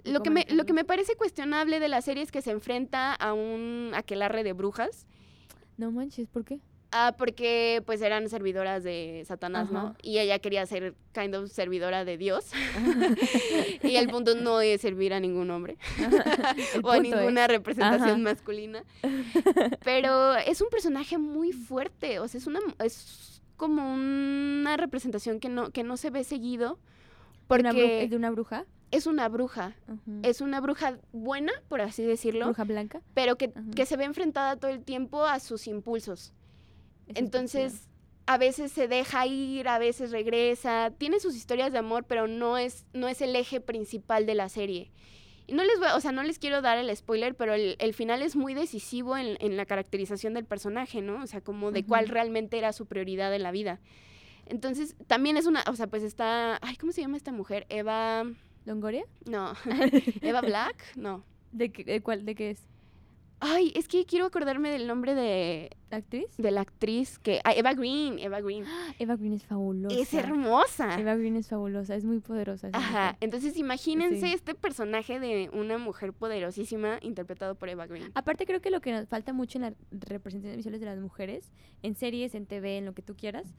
[0.05, 3.13] Lo que, me, lo que me parece cuestionable de la serie es que se enfrenta
[3.15, 5.07] a un aquelarre de brujas
[5.77, 6.61] No manches, ¿por qué?
[6.91, 9.95] Ah, porque pues eran servidoras de Satanás, ¿no?
[10.03, 12.47] Y ella quería ser kind of servidora de Dios.
[13.83, 15.77] y el punto no es servir a ningún hombre
[16.83, 18.17] o a ninguna representación Ajá.
[18.19, 18.85] masculina.
[19.85, 25.51] Pero es un personaje muy fuerte, o sea, es una es como una representación que
[25.51, 26.79] no que no se ve seguido
[27.49, 28.65] ¿De una bru- porque ¿Es de una bruja?
[28.91, 29.75] Es una bruja.
[30.23, 33.03] Es una bruja buena, por así decirlo, ¿Bruja blanca?
[33.15, 36.33] pero que, que se ve enfrentada todo el tiempo a sus impulsos.
[37.15, 37.89] Entonces,
[38.27, 40.93] a veces se deja ir, a veces regresa.
[40.99, 44.49] Tiene sus historias de amor, pero no es, no es el eje principal de la
[44.49, 44.91] serie.
[45.47, 47.95] Y no les voy, o sea, no les quiero dar el spoiler, pero el, el
[47.95, 51.23] final es muy decisivo en, en la caracterización del personaje, ¿no?
[51.23, 53.81] O sea, como de cuál realmente era su prioridad en la vida.
[54.45, 57.65] Entonces, también es una, o sea, pues está, ay, ¿cómo se llama esta mujer?
[57.71, 58.25] Eva,
[58.65, 59.05] ¿Longoria?
[59.27, 59.53] no,
[60.21, 61.25] Eva Black, no.
[61.53, 62.63] ¿De qué, de cuál, de qué es?
[63.41, 66.27] Ay, es que quiero acordarme del nombre de, ¿La actriz?
[66.39, 68.65] de la actriz que, ah, Eva Green, Eva Green.
[68.99, 69.97] Eva Green es fabulosa.
[69.97, 71.01] Es hermosa.
[71.01, 72.71] Eva Green es fabulosa, es muy poderosa.
[72.73, 73.17] Ajá, mujer.
[73.21, 74.33] entonces imagínense Sí.
[74.35, 78.11] este personaje de una mujer poderosísima interpretado por Eva Green.
[78.15, 81.53] Aparte creo que lo que nos falta mucho en las representaciones visuales de las mujeres,
[81.85, 83.55] en series, en TV, en lo que tú quieras,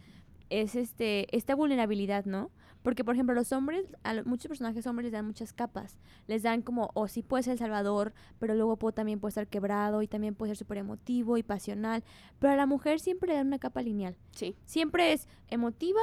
[0.50, 2.52] es este esta vulnerabilidad, ¿no?
[2.90, 6.00] Porque, por ejemplo, los hombres, a muchos personajes hombres les dan muchas capas.
[6.26, 9.46] Les dan como, o sí puede ser el salvador, pero luego puedo, también puede estar
[9.46, 12.04] quebrado y también puede ser súper emotivo y pasional.
[12.40, 14.16] Pero a la mujer siempre le dan una capa lineal.
[14.32, 14.56] Sí.
[14.66, 16.02] Siempre es emotiva,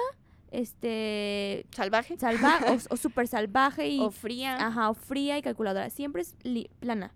[0.53, 4.57] este Salvaje salva o, o súper salvaje y o fría.
[4.65, 5.91] Ajá, o fría y calculadora.
[5.91, 7.13] Siempre es li- plana.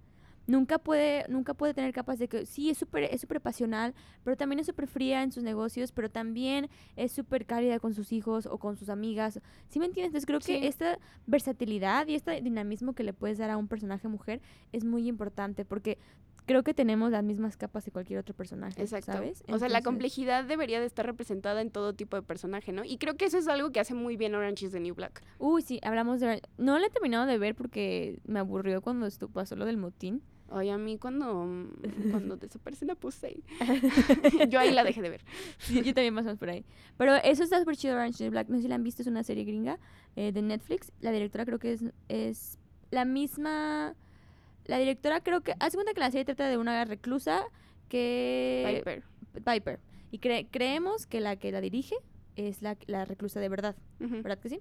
[0.50, 4.36] Nunca puede, nunca puede tener capas de que sí es súper es súper pasional, pero
[4.36, 8.46] también es súper fría en sus negocios, pero también es súper cálida con sus hijos
[8.46, 9.40] o con sus amigas.
[9.68, 10.08] ¿Sí me entiendes?
[10.08, 10.60] Entonces creo Sí.
[10.60, 14.40] que esta versatilidad y este dinamismo que le puedes dar a un personaje mujer
[14.72, 15.98] es muy importante porque
[16.46, 19.12] creo que tenemos las mismas capas de cualquier otro personaje, Exacto.
[19.12, 19.44] ¿sabes?
[19.52, 22.82] O sea, la complejidad debería de estar representada en todo tipo de personaje, ¿no?
[22.84, 25.22] Y creo que eso es algo que hace muy bien Orange is the New Black.
[25.38, 26.42] Uy, sí, hablamos de...
[26.58, 30.22] No la he terminado de ver porque me aburrió cuando estu- pasó lo del motín.
[30.50, 31.68] Oye, a mí cuando, mm,
[32.10, 33.42] cuando desaparece la puse,
[34.48, 35.24] yo ahí la dejé de ver.
[35.58, 36.64] Sí, yo también más o menos por ahí.
[36.96, 38.48] Pero eso está súper chido, Orange is Black.
[38.48, 39.78] No sé si la han visto, es una serie gringa
[40.16, 40.92] eh, de Netflix.
[41.00, 42.58] La directora creo que es, es
[42.90, 43.94] la misma...
[44.66, 45.54] La directora creo que...
[45.60, 47.42] Haz de cuenta que la serie trata de una reclusa
[47.88, 48.82] que...
[48.84, 49.02] Piper.
[49.44, 49.80] Piper.
[50.10, 51.94] Y cre- creemos que la que la dirige
[52.36, 53.76] es la, la reclusa de verdad.
[53.98, 54.60] ¿Verdad que sí?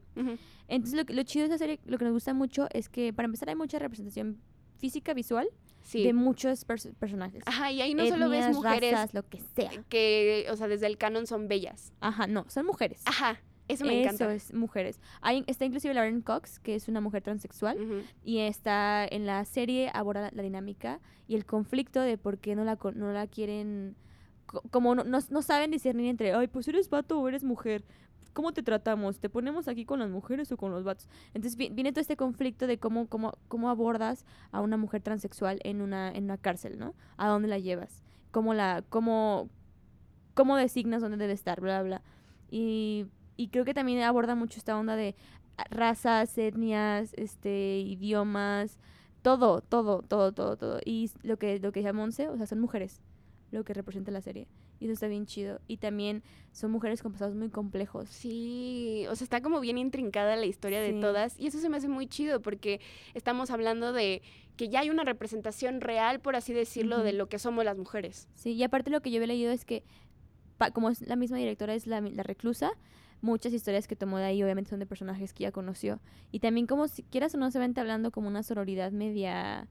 [0.67, 3.25] Entonces lo, lo chido de esa serie, lo que nos gusta mucho es que para
[3.25, 4.37] empezar hay mucha representación
[4.77, 5.47] física, visual
[5.89, 6.03] Sí.
[6.03, 7.41] de muchos pers- personajes.
[7.47, 9.71] Ajá, y ahí no solo ves mujeres razas, lo que sea.
[9.89, 11.93] que, o sea, desde el canon son bellas.
[11.99, 13.01] Ajá, no, son mujeres.
[13.05, 13.39] Ajá.
[13.67, 14.33] Eso me encanta.
[14.33, 14.99] es mujeres.
[15.21, 17.77] Hay, está inclusive Lauren Cox, que es una mujer transexual,
[18.23, 22.55] y está en la serie aborda la, la dinámica y el conflicto de por qué
[22.55, 23.95] no la, no la quieren,
[24.47, 27.83] co- como no, no, no saben discernir entre, ay, pues eres vato o eres mujer.
[28.33, 29.19] ¿Cómo te tratamos?
[29.19, 31.07] ¿Te ponemos aquí con las mujeres o con los vatos?
[31.33, 35.59] Entonces vi- viene todo este conflicto de cómo, cómo, cómo abordas a una mujer transexual
[35.63, 36.93] en una, en una cárcel, ¿no?
[37.17, 38.03] ¿A dónde la llevas?
[38.31, 39.49] ¿Cómo la, cómo,
[40.33, 41.61] cómo designas dónde debe estar?
[41.61, 42.01] Bla, bla.
[42.51, 45.15] Y, y creo que también aborda mucho esta onda de
[45.69, 48.79] razas, etnias, este, idiomas,
[49.21, 50.79] todo, todo, todo, todo, todo.
[50.85, 53.01] Y lo que, lo que decía Monse, o sea, son mujeres
[53.51, 54.47] lo que representa la serie.
[54.79, 55.59] Y eso está bien chido.
[55.67, 58.09] Y también son mujeres con pasados muy complejos.
[58.09, 61.77] Sí, o sea, está como bien intrincada la historia de todas y eso se me
[61.77, 62.79] hace muy chido porque
[63.13, 64.21] estamos hablando de
[64.55, 68.27] que ya hay una representación real, por así decirlo, de lo que somos las mujeres.
[68.35, 69.83] Sí, y aparte lo que yo había leído es que,
[70.57, 72.71] pa- como es la misma directora es la, la reclusa,
[73.21, 75.99] muchas historias que tomó de ahí obviamente son de personajes que ya conoció.
[76.31, 79.67] Y también como si quieras o no se va entablando como una sororidad media,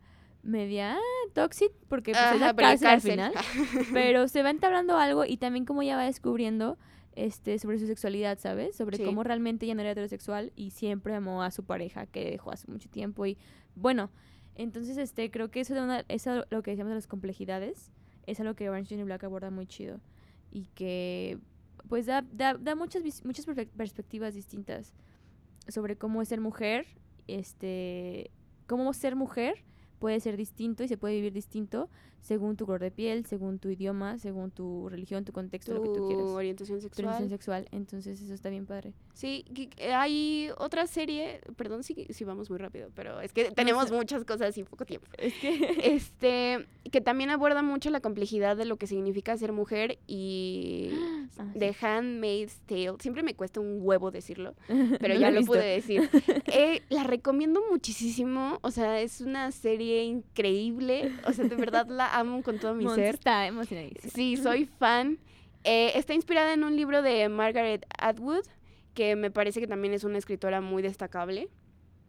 [0.48, 0.96] media
[1.34, 3.32] toxic, porque pues, es la cárcel, al final.
[3.92, 6.78] pero se va entablando algo y también como ella va descubriendo
[7.14, 8.76] este sobre su sexualidad, ¿sabes?
[8.76, 9.04] Sobre Sí.
[9.04, 12.70] cómo realmente ella no era heterosexual y siempre amó a su pareja que dejó hace
[12.70, 13.36] mucho tiempo y
[13.74, 14.10] bueno,
[14.54, 17.92] entonces este creo que eso de una eso lo que decíamos de las complejidades
[18.26, 20.00] es algo que Orange is the New Black aborda muy chido
[20.50, 21.38] y que
[21.88, 24.94] pues da, da, da muchas muchas perspectivas distintas
[25.68, 26.86] sobre cómo es ser mujer,
[27.26, 28.30] este
[28.66, 29.64] cómo ser mujer
[29.98, 31.88] puede ser distinto y se puede vivir distinto
[32.20, 35.88] según tu color de piel, según tu idioma, según tu religión, tu contexto, lo que
[35.88, 36.26] tú Tu quieras.
[36.26, 37.06] orientación Tu sexual.
[37.06, 37.68] orientación sexual.
[37.72, 38.92] Entonces eso está bien padre.
[39.14, 39.44] Sí,
[39.92, 43.94] hay otra serie, perdón si, si vamos muy rápido, pero es que tenemos sé.
[43.94, 45.06] muchas cosas y poco tiempo.
[45.18, 49.98] Es que Este, que también aborda mucho la complejidad de lo que significa ser mujer
[50.06, 50.90] y
[51.38, 51.58] Ah, sí.
[51.60, 52.94] The Handmaid's Tale.
[53.00, 54.54] Siempre me cuesta un huevo decirlo,
[55.00, 55.52] pero No ya lo visto.
[55.52, 56.08] pude decir.
[56.50, 62.07] Eh, la recomiendo muchísimo, o sea, es una serie increíble, o sea, de verdad la
[62.12, 63.14] amo con todo mi ser.
[63.14, 64.12] está emocionadísima.
[64.12, 65.18] Sí, soy fan.
[65.64, 68.44] Eh, está inspirada en un libro de Margaret Atwood,
[68.94, 71.48] que me parece que también es una escritora muy destacable.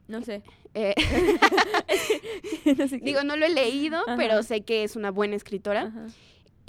[0.07, 0.41] No sé.
[0.73, 0.95] Eh,
[2.77, 5.83] no sé digo, no lo he leído, pero sé que es una buena escritora.
[5.83, 6.07] Ajá.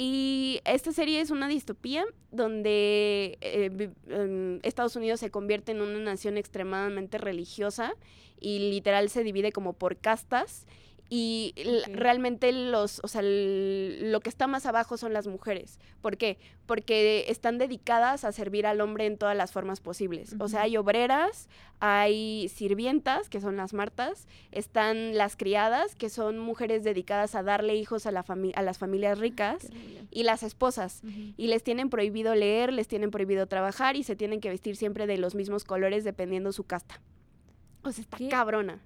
[0.03, 3.91] Y esta serie es una distopía donde eh,
[4.63, 7.93] Estados Unidos se convierte en una nación extremadamente religiosa
[8.41, 10.67] y literal se divide como por castas.
[11.13, 11.55] Y
[11.93, 15.81] realmente los, o sea, lo que está más abajo son las mujeres.
[16.01, 16.39] ¿Por qué?
[16.67, 20.37] Porque están dedicadas a servir al hombre en todas las formas posibles.
[20.39, 21.49] O sea, hay obreras,
[21.81, 27.75] hay sirvientas, que son las martas, están las criadas, que son mujeres dedicadas a darle
[27.75, 30.05] hijos a, la fami- a las familias ricas, Qué horrible.
[30.13, 31.03] y las esposas.
[31.37, 35.09] Y les tienen prohibido leer, les tienen prohibido trabajar y se tienen que vestir siempre
[35.09, 37.01] de los mismos colores dependiendo su casta.
[37.83, 38.29] O sea, está ¿Qué?
[38.29, 38.81] cabrona.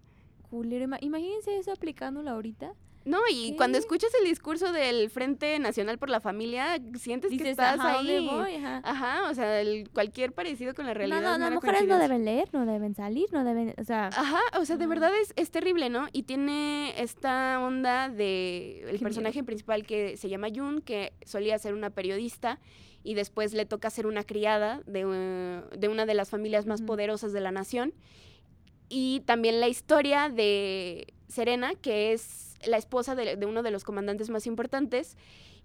[0.54, 2.72] Culero, Imagínense eso aplicándolo ahorita.
[3.04, 7.78] No, y cuando escuchas el discurso del Frente Nacional por la Familia, sientes que estás
[7.78, 8.26] ajá, ¿dónde ahí.
[8.26, 8.54] voy?
[8.54, 8.80] Ajá.
[8.82, 11.20] Ajá, o sea, el- cualquier parecido con la No, realidad.
[11.20, 14.06] no, es las mera mujeres no deben leer, no deben salir, no deben, o sea,
[14.06, 16.06] Ajá, o sea, de verdad es, es terrible, ¿no?
[16.12, 21.58] Y tiene esta onda de el Qué personaje principal que se llama Jun, que solía
[21.58, 22.58] ser una periodista
[23.02, 26.80] y después le toca ser una criada de, eh, de una de las familias más
[26.80, 27.92] poderosas de la nación.
[28.88, 33.84] Y también la historia de Serena, que es la esposa de, de uno de los
[33.84, 35.16] comandantes más importantes.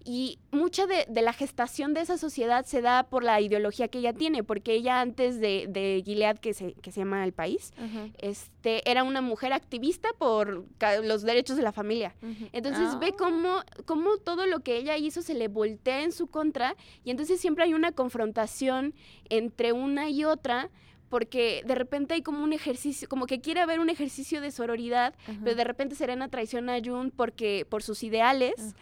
[0.02, 3.98] Y mucha de, de la gestación de esa sociedad se da por la ideología que
[3.98, 7.74] ella tiene, porque ella antes de, de Gilead, que se, que se llama el país,
[7.76, 10.64] ajá, este, era una mujer activista por
[11.04, 12.14] los derechos de la familia.
[12.22, 12.48] ujú.
[12.52, 13.16] Entonces ve Ah.
[13.18, 17.38] cómo, cómo todo lo que ella hizo se le voltea en su contra y entonces
[17.38, 18.94] siempre hay una confrontación
[19.28, 20.70] entre una y otra
[21.10, 25.12] porque de repente hay como un ejercicio, como que quiere haber un ejercicio de sororidad,
[25.44, 28.74] pero de repente Serena traiciona a Jun porque, por sus ideales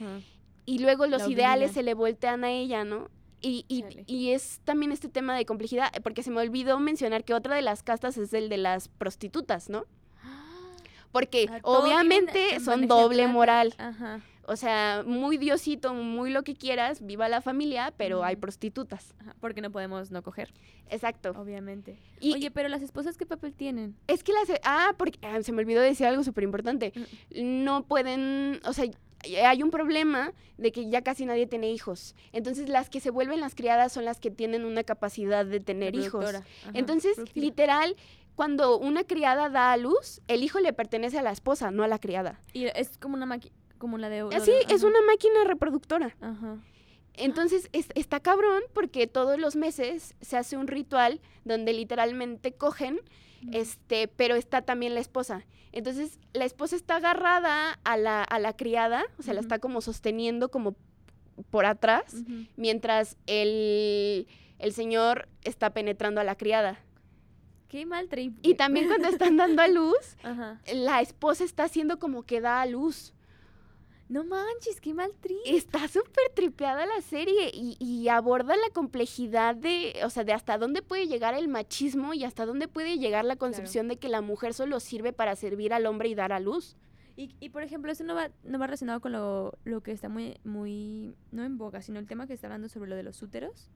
[0.66, 3.08] y luego los La ideales se le voltean a ella, ¿no?
[3.40, 7.34] Y, y- y es también este tema de complejidad, porque se me olvidó mencionar que
[7.34, 9.84] otra de las castas es el de las prostitutas, ¿no?
[11.12, 13.74] Porque Ah, obviamente son doble moral.
[13.78, 19.14] Ajá, O sea, muy diosito, muy lo que quieras, viva la familia, pero hay prostitutas.
[19.20, 20.54] ajá, porque no podemos no coger,
[20.88, 21.32] Exacto.
[21.37, 21.98] obviamente.
[22.18, 23.94] Y Oye, pero las esposas qué papel tienen?
[24.06, 24.48] es que las...
[24.64, 26.94] Ah, porque ah, se me olvidó decir algo súper importante.
[27.30, 28.61] No pueden...
[28.64, 28.87] O sea,
[29.44, 32.14] hay un problema de que ya casi nadie tiene hijos.
[32.32, 35.94] Entonces, las que se vuelven las criadas son las que tienen una capacidad de tener
[35.94, 36.24] hijos.
[36.24, 37.96] Ajá, Entonces, literal,
[38.34, 41.88] cuando una criada da a luz, el hijo le pertenece a la esposa, no a
[41.88, 42.40] la criada.
[42.52, 44.20] Y es como una máquina, como la de...
[44.34, 46.14] Así, de- es una máquina reproductora.
[46.20, 46.56] Ajá.
[47.14, 53.00] Entonces es- está cabrón porque todos los meses se hace un ritual donde literalmente cogen,
[53.52, 55.44] este, pero está también la esposa.
[55.72, 59.80] Entonces la esposa está agarrada a la, a la criada, o sea, la está como
[59.80, 60.76] sosteniendo como
[61.50, 62.16] por atrás,
[62.56, 64.26] mientras el,
[64.58, 66.80] el señor está penetrando a la criada.
[67.68, 68.34] Qué mal trip.
[68.42, 70.60] Y también cuando están dando a luz, Ajá.
[70.72, 73.12] la esposa está haciendo como que da a luz.
[74.08, 75.36] No manches, qué mal trip.
[75.44, 80.56] Está súper tripeada la serie y, y aborda la complejidad de, o sea, de hasta
[80.56, 84.22] dónde puede llegar el machismo y hasta dónde puede llegar la concepción de que la
[84.22, 86.76] mujer solo sirve para servir al hombre y dar a luz.
[87.16, 90.08] Y, y, por ejemplo, eso no va, no va relacionado con lo, lo que está
[90.08, 93.20] muy, muy, no en boga, sino el tema que está hablando sobre lo de los
[93.22, 93.70] úteros,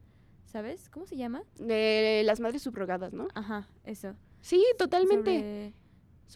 [0.45, 0.89] ¿sabes?
[0.89, 1.43] ¿Cómo se llama?
[1.59, 3.27] De las madres subrogadas, ¿no?
[3.35, 4.15] Ajá, eso.
[4.41, 5.31] Sí, totalmente.
[5.39, 5.73] Sobre-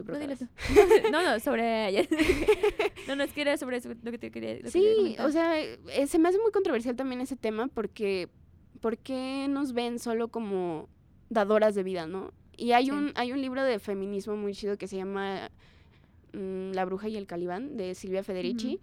[0.03, 0.39] No, Subrogadas.
[0.39, 0.47] tú.
[1.11, 2.07] No, no, sobre...
[3.07, 5.59] no, no, es que era sobre eso lo que te quería, que Sí, o sea,
[5.59, 8.29] eh, se me hace muy controversial también ese tema porque
[8.81, 10.87] ¿por qué nos ven solo como
[11.29, 12.31] dadoras de vida, no?
[12.55, 12.91] Y hay Sí.
[12.91, 15.49] un hay un libro de feminismo muy chido que se llama
[16.33, 18.79] mm, La bruja y el calibán de Silvia Federici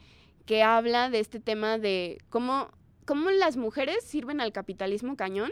[0.46, 2.68] que habla de este tema de cómo
[3.06, 5.50] cómo las mujeres sirven al capitalismo cañón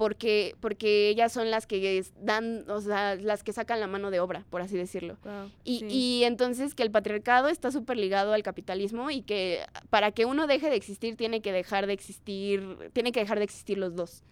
[0.00, 4.18] porque porque ellas son las que dan, o sea, las que sacan la mano de
[4.18, 5.18] obra, por así decirlo.
[5.62, 5.86] Y, sí.
[5.90, 9.60] y entonces que el patriarcado está súper ligado al capitalismo y que
[9.90, 13.44] para que uno deje de existir tiene que dejar de existir, tiene que dejar de
[13.44, 14.22] existir los dos.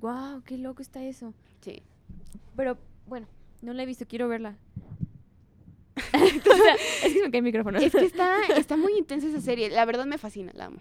[0.00, 1.32] Guau, qué loco está eso.
[1.60, 1.84] Sí.
[2.56, 3.28] Pero, bueno,
[3.62, 4.56] no la he visto, quiero verla.
[6.14, 7.78] O sea, es que me cae el micrófono.
[7.78, 10.80] Es que está, está muy intensa esa serie, la verdad me fascina, la amo.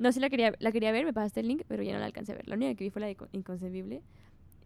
[0.00, 2.06] No, sí la quería, la quería ver, me pasaste el link, pero ya no la
[2.06, 2.48] alcancé a ver.
[2.48, 4.02] La única que vi fue la de Co- Inconcebible.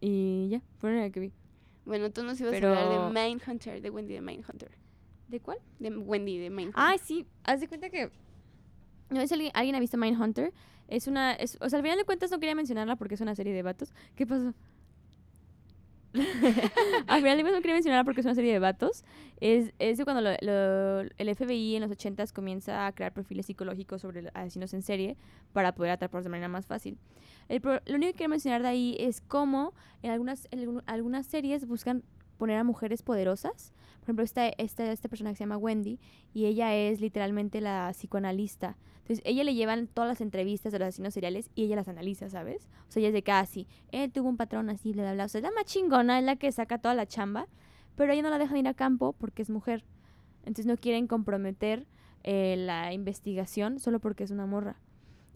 [0.00, 1.32] Y ya, fue la única que vi.
[1.84, 4.70] Bueno, tú nos ibas Pero- a hablar de Mindhunter, de Wendy de Mindhunter.
[5.28, 5.58] ¿De cuál?
[5.80, 6.82] De Wendy de Mindhunter.
[6.82, 8.10] Ay, sí, haz de cuenta que.
[9.10, 10.52] No sé si alguien, alguien ha visto Mindhunter.
[10.88, 11.32] Es una.
[11.34, 13.62] Es, o sea, al final de cuentas no quería mencionarla porque es una serie de
[13.62, 13.92] vatos.
[14.14, 14.54] ¿Qué pasó?
[17.06, 19.04] al final de cuentas no quería mencionarla porque es una serie de vatos.
[19.40, 24.02] Es, es cuando lo- lo- el FBI en los 80s comienza a crear perfiles psicológicos
[24.02, 25.16] sobre asesinos en serie
[25.52, 26.98] para poder atraparlos de manera más fácil.
[27.48, 31.66] El lo único que quiero mencionar de ahí es cómo en algunas, en algunas series
[31.66, 32.02] buscan
[32.36, 33.72] poner a mujeres poderosas.
[34.00, 35.98] Por ejemplo, esta, esta, esta persona que se llama Wendy
[36.32, 38.76] y ella es literalmente la psicoanalista.
[38.98, 42.30] Entonces, ella le llevan todas las entrevistas de los asesinos seriales y ella las analiza,
[42.30, 42.68] ¿sabes?
[42.88, 45.24] O sea, ella es de casi, él tuvo un patrón así, bla, bla, bla.
[45.26, 47.46] O sea, es la más chingona, es la que saca toda la chamba,
[47.96, 49.84] pero ella no la dejan ir a campo porque es mujer.
[50.40, 51.86] Entonces, no quieren comprometer
[52.22, 54.76] eh, la investigación solo porque es una morra.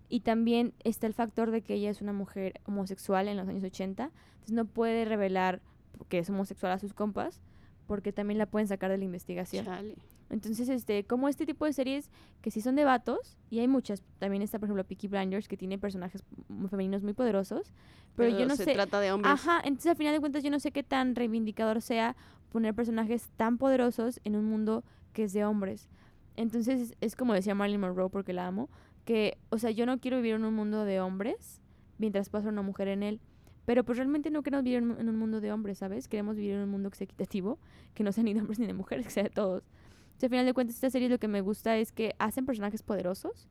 [0.09, 3.63] Y también está el factor de que ella es una mujer homosexual en los años
[3.63, 5.61] 80, entonces no puede revelar
[6.09, 7.41] que es homosexual a sus compas
[7.89, 9.65] porque también la pueden sacar de la investigación.
[9.65, 9.97] Chale.
[10.31, 12.11] Entonces, este, como este tipo de series
[12.43, 15.57] que sí son de vatos, y hay muchas, también está, por ejemplo, Peaky Blinders, que
[15.57, 16.23] tiene personajes
[16.69, 17.73] femeninos muy poderosos,
[18.15, 19.33] pero, yo no se sé, trata de hombres.
[19.33, 22.15] ajá, entonces al final de cuentas yo no sé qué tan reivindicador sea
[22.51, 24.85] poner personajes tan poderosos en un mundo
[25.15, 25.89] que es de hombres.
[26.37, 28.69] Entonces, es, es como decía Marilyn Monroe, porque la amo,
[29.07, 31.63] que, o sea, yo no quiero vivir en un mundo de hombres
[31.97, 33.21] mientras pasa una mujer en él.
[33.69, 36.09] Pero pues realmente no queremos vivir en un- mundo de hombres, ¿sabes?
[36.09, 37.59] Queremos vivir en un mundo equitativo,
[37.95, 39.63] que no sea ni de hombres ni de mujeres, que sea de todos.
[40.07, 42.83] Entonces, al final de cuentas, esta serie lo que me gusta es que hacen personajes
[42.83, 43.47] poderosos,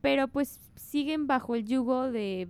[0.00, 2.48] pero pues siguen bajo el yugo de,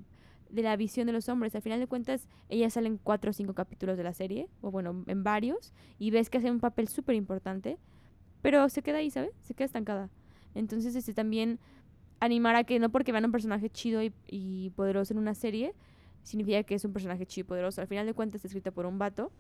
[0.51, 1.55] de la visión de los hombres.
[1.55, 5.05] Al final de cuentas, ellas salen cuatro o cinco capítulos de la serie, o bueno,
[5.07, 7.79] en varios, y ves que hacen un papel súper importante,
[8.43, 9.33] pero se queda ahí, ¿sabes?
[9.43, 10.11] Se queda estancada.
[10.55, 11.59] Entonces, este también
[12.21, 15.75] animar a que no porque vean un personaje chido y, y poderoso en una serie,
[16.27, 17.81] significa que es un personaje chido y poderoso.
[17.81, 19.33] Al final de cuentas, está escrita por un vato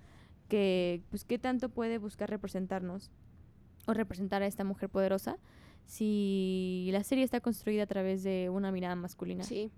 [0.48, 3.10] que, pues, ¿qué tanto puede buscar representarnos
[3.86, 5.38] o representar a esta mujer poderosa
[5.84, 9.42] si la serie está construida a través de una mirada masculina?
[9.44, 9.70] Sí.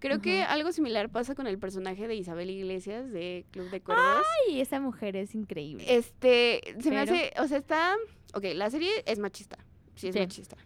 [0.00, 4.04] Creo que algo similar pasa con el personaje de Isabel Iglesias de Club de Cuervos.
[4.48, 5.84] Ay, esa mujer es increíble.
[5.88, 7.94] Este, se me hace, o sea, está,
[8.34, 9.56] ok, la serie es machista,
[9.94, 10.20] sí es Sí.
[10.20, 10.56] machista.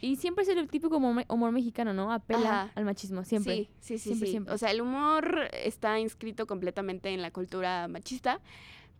[0.00, 2.12] Y siempre es el típico humor, humor mexicano, ¿no?
[2.12, 2.72] Apela Ajá.
[2.74, 3.54] al machismo, siempre.
[3.54, 4.30] Sí, sí, sí, Siempre, sí.
[4.32, 4.54] siempre.
[4.54, 8.40] O sea, el humor está inscrito completamente en la cultura machista,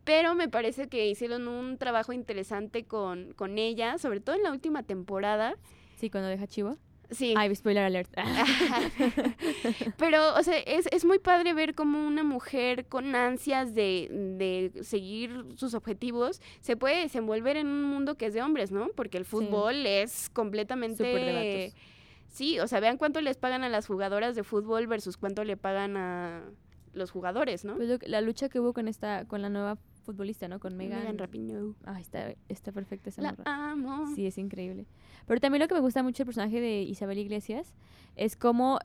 [0.05, 4.51] pero me parece que hicieron un trabajo interesante con, con ella, sobre todo en la
[4.51, 5.55] última temporada.
[5.97, 6.77] Sí, cuando deja chivo.
[7.11, 7.35] Sí.
[7.37, 8.11] Ay, spoiler alert.
[9.99, 14.85] Pero, o sea, es, es muy padre ver cómo una mujer con ansias de, de
[14.85, 18.89] seguir sus objetivos se puede desenvolver en un mundo que es de hombres, ¿no?
[18.95, 20.97] Porque el fútbol es completamente...
[20.97, 21.33] Súper de
[21.69, 21.81] vatos.
[22.29, 25.57] Sí, o sea, vean cuánto les pagan a las jugadoras de fútbol versus cuánto le
[25.57, 26.45] pagan a
[26.93, 27.77] los jugadores, ¿no?
[27.77, 30.59] Pues lo la lucha que hubo con esta, con la nueva futbolista, ¿no?
[30.61, 31.01] Con Megan.
[31.01, 31.75] Megan Rapinoe.
[31.85, 33.45] Ay, está, está perfecta esa La morra.
[33.73, 34.07] amo.
[34.15, 34.87] Sí, es increíble.
[35.27, 37.75] Pero también lo que me gusta mucho del personaje de Isabel Iglesias
[38.17, 38.79] es cómo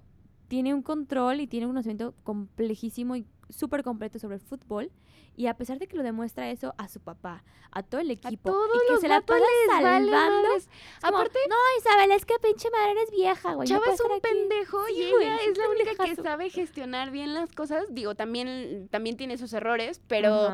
[0.48, 4.92] tiene un control y tiene un conocimiento complejísimo y súper completo sobre el fútbol.
[5.38, 8.52] Y a pesar de que lo demuestra eso a su papá, a todo el equipo,
[8.52, 10.12] todos y que los se la pasa vale salvando.
[10.12, 10.64] madres.
[10.64, 10.70] es
[11.02, 13.68] como, Aparte, no, Isabel, es que pinche madre eres vieja, güey.
[13.68, 14.40] Chava es un estar aquí".
[14.40, 17.84] pendejo y ella es es la única que sabe gestionar bien las cosas.
[17.90, 20.50] Digo, también, también tiene sus errores, pero...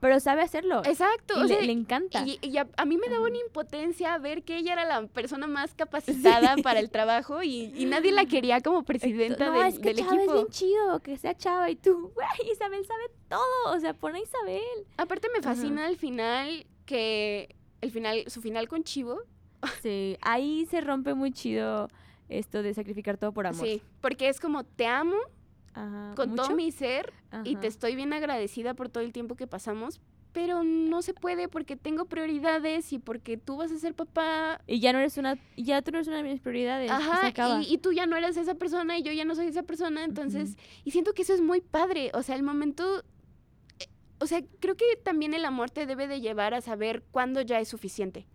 [0.00, 0.82] Pero sabe hacerlo.
[0.84, 1.34] Exacto.
[1.38, 2.22] y o le, sea, le encanta.
[2.26, 5.46] Y, y a, a mí me daba una impotencia ver que ella era la persona
[5.46, 9.78] más capacitada para el trabajo y, y nadie la quería como presidenta no, del, es
[9.78, 13.74] que del Chava es bien chido, que sea Chava y tú, güey, Isabel sabe todo,
[13.74, 14.86] o sea, pone a Isabel.
[14.96, 19.20] Aparte me fascina el final que el final su final con Chivo.
[19.82, 21.88] Sí, ahí se rompe muy chido
[22.28, 23.66] esto de sacrificar todo por amor.
[23.66, 25.16] Sí, porque es como te amo
[25.76, 27.12] Ajá, con todo mi ser
[27.44, 30.00] y te estoy bien agradecida por todo el tiempo que pasamos,
[30.32, 34.60] pero no se puede porque tengo prioridades y porque tú vas a ser papá.
[34.66, 36.90] Y ya no eres una, ya tú no eres una de mis prioridades.
[36.90, 39.62] Ajá, y, y tú ya no eres esa persona y yo ya no soy esa
[39.62, 43.02] persona, entonces, y siento que eso es muy padre, o sea, el momento,
[43.78, 43.86] eh,
[44.18, 47.60] o sea, creo que también el amor te debe de llevar a saber cuándo ya
[47.60, 48.26] es suficiente.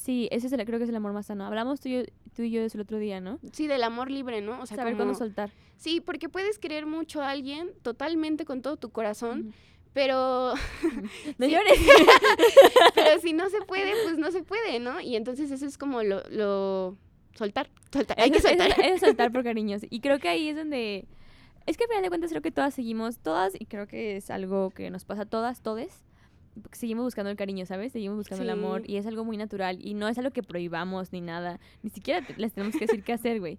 [0.00, 1.44] Sí, ese es el, creo que es el amor más sano.
[1.44, 2.02] Hablamos tú y yo,
[2.34, 3.38] tú y yo eso el otro día, ¿no?
[3.52, 4.62] Sí, del amor libre, ¿no?
[4.62, 5.50] O sea, Saber como- cuándo soltar.
[5.76, 9.52] Sí, porque puedes querer mucho a alguien totalmente con todo tu corazón,
[9.92, 10.54] pero,
[11.38, 11.78] No llores.
[12.94, 15.00] pero si no se puede, pues no se puede, ¿no?
[15.02, 16.96] Y entonces eso es como lo, lo
[17.34, 18.70] soltar, soltar, hay que soltar.
[18.70, 19.82] eso Es soltar por cariños.
[19.90, 21.06] Y creo que ahí es donde...
[21.66, 24.30] Es que al final de cuentas creo que todas seguimos, todas, y creo que es
[24.30, 26.04] algo que nos pasa a todas, todes,
[26.72, 27.92] seguimos buscando el cariño, ¿sabes?
[27.92, 28.92] Seguimos buscando el amor Sí.
[28.92, 32.26] y es algo muy natural y no es algo que prohibamos ni nada, ni siquiera
[32.26, 33.58] te- les tenemos que decir qué hacer, güey.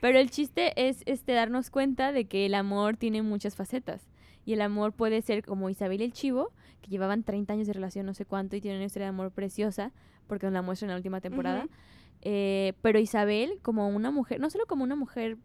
[0.00, 4.08] Pero el chiste es este darnos cuenta de que el amor tiene muchas facetas
[4.44, 7.72] y el amor puede ser como Isabel y el Chivo, que llevaban 30 años de
[7.74, 9.92] relación, no sé cuánto, y tienen una historia de amor preciosa,
[10.26, 11.64] porque nos la muestran en la última temporada.
[11.64, 11.74] Ujú.
[12.22, 15.36] Eh, pero Isabel, como una mujer, no solo como una mujer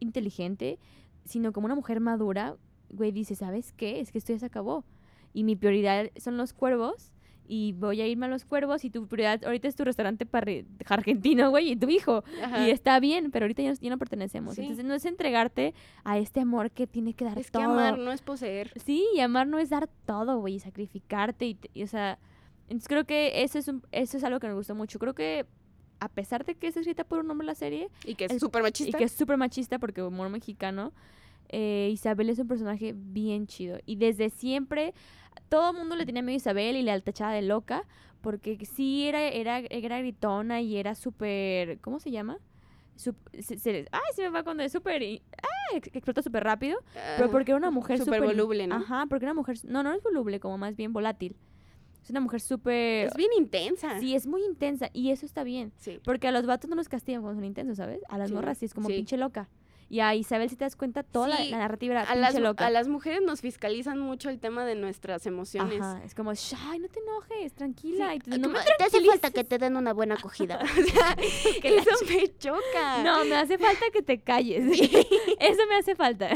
[0.00, 0.78] inteligente,
[1.24, 2.56] sino como una mujer madura,
[2.90, 4.00] güey, dice, ¿sabes qué?
[4.00, 4.84] Es que esto ya se acabó.
[5.34, 7.10] Y mi prioridad son los cuervos.
[7.46, 8.86] Y voy a irme a los cuervos.
[8.86, 10.26] Y tu prioridad ahorita es tu restaurante
[10.86, 12.24] argentino, güey, y tu hijo.
[12.42, 12.66] Ajá.
[12.66, 14.54] Y está bien, pero ahorita ya no, ya no pertenecemos.
[14.54, 14.62] Sí.
[14.62, 15.74] Entonces no es entregarte
[16.04, 17.64] a este amor que tiene que dar Es que todo.
[17.64, 18.72] amar no es poseer.
[18.82, 21.44] Sí, y amar no es dar todo, güey, y sacrificarte.
[21.46, 22.18] Y, y, o sea,
[22.68, 24.98] entonces creo que eso es, un, eso es algo que me gustó mucho.
[24.98, 25.44] Creo que
[26.00, 28.60] a pesar de que es escrita por un hombre la serie, Y que es súper
[28.60, 28.96] y machista.
[28.98, 30.92] que es súper machista porque humor mexicano,
[31.50, 33.78] eh, Isabel es un personaje bien chido.
[33.86, 34.94] Y desde siempre,
[35.48, 37.84] todo el mundo le tenía miedo a Isabel y le tachaba de loca,
[38.20, 42.38] porque sí era, era, era gritona y era súper, ¿cómo se llama?
[42.96, 46.78] Sup- se- se- ay, se me va cuando es súper, ah, ex- explota súper rápido,
[47.16, 48.36] pero porque era una mujer Súper súper...
[48.36, 48.76] voluble, ¿no?
[48.76, 51.36] Ajá, porque era una mujer, no, no es voluble, como más bien volátil.
[52.02, 53.06] Es una mujer súper...
[53.08, 53.98] Es bien intensa.
[53.98, 55.72] Sí, es muy intensa y eso está bien.
[55.78, 56.00] Sí.
[56.04, 58.00] Porque a los vatos no los castigan cuando son intensos, ¿sabes?
[58.10, 58.94] A las Sí, morras sí es como sí.
[58.96, 59.48] pinche loca.
[59.90, 62.34] Y a Isabel, si te das cuenta, toda la- Sí, la, narrativa era A las,
[62.38, 62.66] loca.
[62.66, 65.80] a las mujeres nos fiscalizan mucho el tema de nuestras emociones.
[65.80, 68.10] Ajá, es como, ay, no te enojes, tranquila.
[68.12, 69.48] Sí, y como, no me te hace falta que tranquilices".
[69.48, 70.58] te den una buena acogida.
[70.62, 71.16] o sea,
[71.62, 73.02] eso me choca.
[73.02, 74.64] No, me hace falta que te calles.
[75.40, 76.30] Eso me hace falta.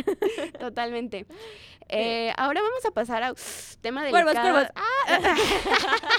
[0.58, 1.26] Totalmente.
[1.90, 3.32] Eh, ahora vamos a pasar a
[3.80, 4.52] tema delicado.
[4.52, 4.66] cuervos.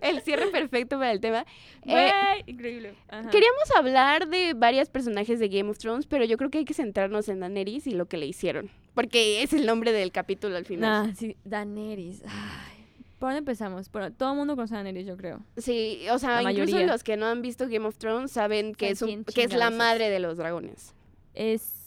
[0.00, 1.44] El cierre perfecto para el tema.
[1.86, 2.10] Eh,
[2.46, 2.94] increíble.
[3.08, 3.30] Ajá.
[3.30, 6.74] queríamos hablar de varios personajes de Game of Thrones, pero yo creo que hay que
[6.74, 8.70] centrarnos en Daenerys y lo que le hicieron.
[8.94, 11.08] Porque es el nombre del capítulo al final.
[11.08, 12.22] Nah, sí, Daenerys.
[12.26, 12.72] Ay.
[13.18, 13.88] ¿Por dónde empezamos?
[13.88, 15.40] Por, todo el mundo conoce a Daenerys, yo creo.
[15.56, 16.92] Sí, o sea, La incluso mayoría.
[16.92, 19.70] los que no han visto Game of Thrones saben que, es, un- que es la
[19.70, 20.94] madre de los dragones.
[21.34, 21.83] es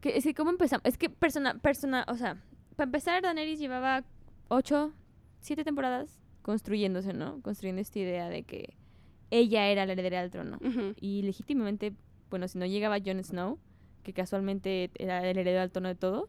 [0.00, 2.42] que es que cómo empezamos es que persona persona o sea
[2.76, 4.04] para empezar Daenerys llevaba
[4.48, 4.92] ocho
[5.40, 8.74] siete temporadas construyéndose no construyendo esta idea de que
[9.30, 10.58] ella era la heredera del trono.
[11.00, 11.92] Y legítimamente
[12.30, 13.58] bueno si no llegaba Jon Snow
[14.02, 16.28] que casualmente era el heredero del trono de todo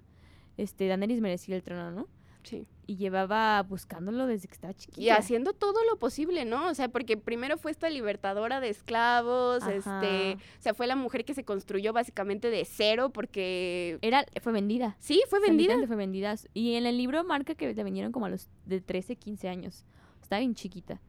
[0.57, 2.07] este Daenerys merecía el trono no
[2.43, 2.65] Sí.
[2.87, 6.67] y llevaba buscándolo desde que estaba chiquita Y haciendo todo lo posible, ¿no?
[6.69, 9.73] O sea, porque primero fue esta libertadora de esclavos, Ajá.
[9.73, 14.51] este, o sea, fue la mujer que se construyó básicamente de cero porque era fue
[14.51, 15.75] vendida sí, fue vendida.
[15.87, 16.35] fue vendida.
[16.53, 19.85] Y en el libro marca que la vendieron como a los de 13, 15 años.
[20.21, 20.99] Estaba bien chiquita.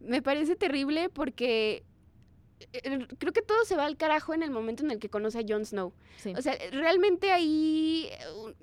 [0.00, 1.84] Me parece terrible porque
[3.18, 5.42] creo que todo se va al carajo en el momento en el que conoce a
[5.48, 5.92] Jon Snow.
[6.18, 6.32] Sí.
[6.36, 8.18] O sea, realmente ahí eh,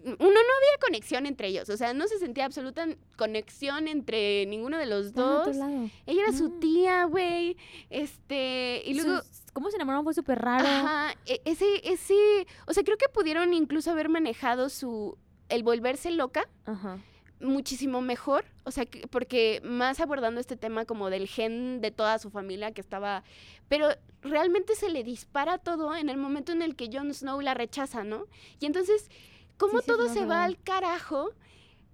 [0.06, 2.86] uno no había conexión entre ellos, o sea, no se sentía absoluta
[3.16, 5.56] conexión entre ninguno de los dos.
[5.56, 5.90] lado.
[6.06, 6.60] Ella era su No.
[6.60, 7.58] tía, güey.
[7.90, 10.66] Este, y luego Sus- cómo se enamoraron fue súper raro.
[10.68, 15.18] Ajá, e- ese, ese, o sea, creo que pudieron incluso haber manejado su,
[15.50, 17.00] el volverse loca, Ajá.
[17.40, 22.18] Muchísimo mejor, o sea, que- porque más abordando este tema como del gen de toda
[22.20, 23.24] su familia que estaba,
[23.70, 23.90] pero
[24.22, 28.04] realmente se le dispara todo en el momento en el que Jon Snow la rechaza,
[28.04, 28.26] ¿no?
[28.60, 29.10] Y entonces,
[29.58, 30.44] ¿cómo Sí, sí, todo no, se no, va no.
[30.46, 31.32] al carajo?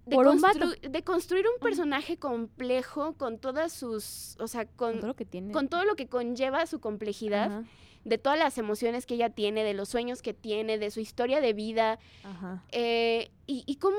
[0.05, 4.99] De, un constru- de construir un personaje complejo con todas sus, o sea, Con con,
[4.99, 5.53] todo lo que tiene.
[5.53, 7.63] con todo lo que conlleva su complejidad, Ajá,
[8.05, 11.39] de todas las emociones que ella tiene, de los sueños que tiene, de su historia
[11.41, 12.63] de vida, ajá.
[12.71, 13.97] eh, y, y cómo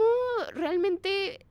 [0.53, 1.47] realmente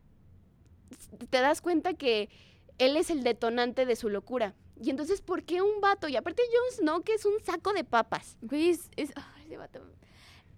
[1.29, 2.29] te das cuenta que
[2.77, 4.53] él es el detonante de su locura.
[4.81, 6.07] Y entonces, ¿por qué un vato?
[6.07, 8.37] Y aparte Jon Snow, que es un saco de papas.
[8.41, 9.79] Güey, es, es- ay, ese vato.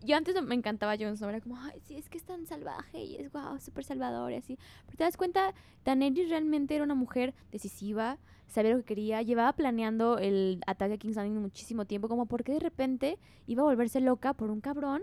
[0.01, 2.99] Yo antes me encantaba Jon Snow, era como, ay, sí, es que es tan salvaje
[2.99, 4.57] y es wow, súper salvador y así.
[4.85, 8.17] Pero te das cuenta, Daenerys realmente era una mujer decisiva,
[8.47, 12.53] sabía lo que quería, llevaba planeando el ataque a King's Landing muchísimo tiempo, como porque
[12.53, 13.17] de repente
[13.47, 15.01] iba a volverse loca por un cabrón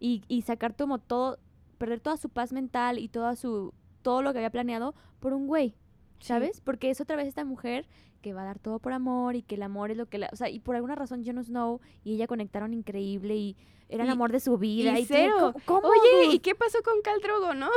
[0.00, 1.38] y, y sacar como todo,
[1.78, 3.72] perder toda su paz mental y toda su,
[4.02, 5.74] todo lo que había planeado por un güey.
[6.20, 6.60] ¿sabes?
[6.60, 7.86] Porque es otra vez esta mujer
[8.22, 10.28] que va a dar todo por amor y que el amor es lo que la...
[10.32, 13.56] O sea, y por alguna razón Jon Snow y ella conectaron increíble y
[13.88, 14.98] era el amor de su vida.
[14.98, 15.54] y cero.
[15.64, 15.88] ¿cómo- ¿Cómo?
[15.94, 16.34] Oye?
[16.34, 17.68] ¿y qué pasó con Khal Drogo, no?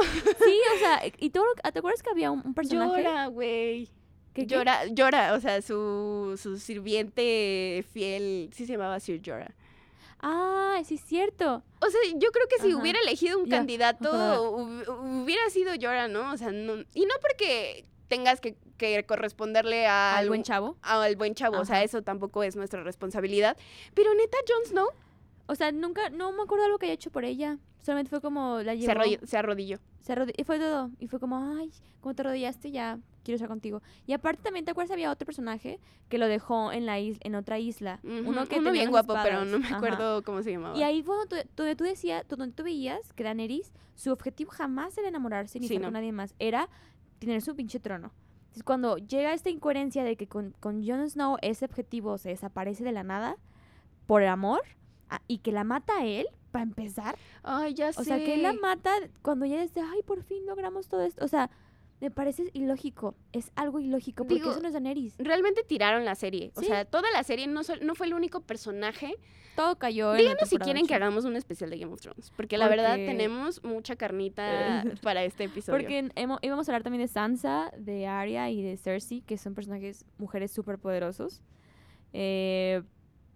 [0.43, 3.03] Sí, o sea, y todo lo ¿Te acuerdas que había un, un personaje?
[3.03, 3.87] Llora, güey.
[4.33, 9.53] Que- que- Llora, llora, o sea, su, su sirviente fiel, sí se llamaba Sir Jorah.
[10.21, 11.63] Ah, sí es cierto.
[11.81, 12.79] O sea, yo creo que si Ajá.
[12.81, 16.31] hubiera elegido un candidato, hub- hubiera sido Jorah, ¿no?
[16.31, 20.77] O sea, no, y no porque tengas que, que corresponderle a Al buen chavo.
[20.83, 23.57] al buen chavo, o sea, eso tampoco es nuestra responsabilidad.
[23.95, 24.89] Pero neta, Jon Snow
[25.47, 27.57] O sea, nunca, no me acuerdo algo que haya hecho por ella.
[27.81, 28.85] Solamente fue como la llevó.
[28.85, 29.79] se, arrodilló, se arrodilló.
[30.01, 30.91] Se y fue todo.
[30.99, 33.81] Y fue como, ay, como te arrodillaste, ya quiero estar contigo.
[34.05, 34.91] Y aparte también, ¿te acuerdas?
[34.91, 37.99] Había otro personaje que lo dejó en la is- en otra isla.
[38.03, 39.77] Ujú, Uno que tenía bien guapo, pero no me Ajá.
[39.77, 40.77] acuerdo cómo se llamaba.
[40.77, 44.51] Y ahí fue donde tú, donde tú decías, donde tú veías que Daenerys, su objetivo
[44.51, 45.87] jamás era enamorarse ni Sí, estar no.
[45.87, 46.69] con nadie más, era
[47.19, 48.11] tener su pinche trono.
[48.41, 52.83] Entonces, cuando llega esta incoherencia de que con, con Jon Snow ese objetivo se desaparece
[52.83, 53.37] de la nada
[54.07, 54.61] por el amor
[55.09, 57.15] ah, y que la mata a él, para empezar.
[57.43, 58.01] Ay, ya sé.
[58.01, 58.91] O sea, que él la mata
[59.21, 61.23] cuando ya dice, ay, por fin logramos todo esto.
[61.23, 61.49] O sea,
[62.01, 63.15] me parece ilógico.
[63.31, 65.15] Es algo ilógico porque Digo, eso no es Daenerys.
[65.19, 66.51] Realmente tiraron la serie.
[66.55, 69.15] O sea, toda la serie no, no fue el único personaje.
[69.55, 72.31] Todo cayó en Díganos si quieren que hagamos un especial de Game of Thrones.
[72.35, 75.77] Porque la verdad tenemos mucha carnita para este episodio.
[75.77, 76.09] Porque
[76.41, 80.51] íbamos a hablar también de Sansa, de Arya y de Cersei, que son personajes, mujeres
[80.51, 81.43] súper poderosos.
[82.13, 82.81] Eh,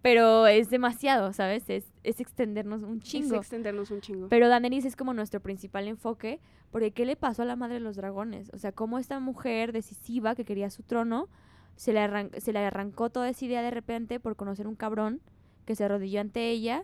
[0.06, 1.68] pero es demasiado, ¿sabes?
[1.68, 3.38] Es, es extendernos un es chingo.
[3.38, 4.28] extendernos un chingo.
[4.30, 6.40] Pero Daenerys es como nuestro principal enfoque,
[6.70, 8.52] porque ¿qué le pasó a la madre de los dragones?
[8.54, 11.28] O sea, cómo esta mujer decisiva que quería su trono,
[11.76, 15.22] se le, arran- se le arrancó toda esa idea de repente por conocer un cabrón
[15.66, 16.84] que se arrodilló ante ella,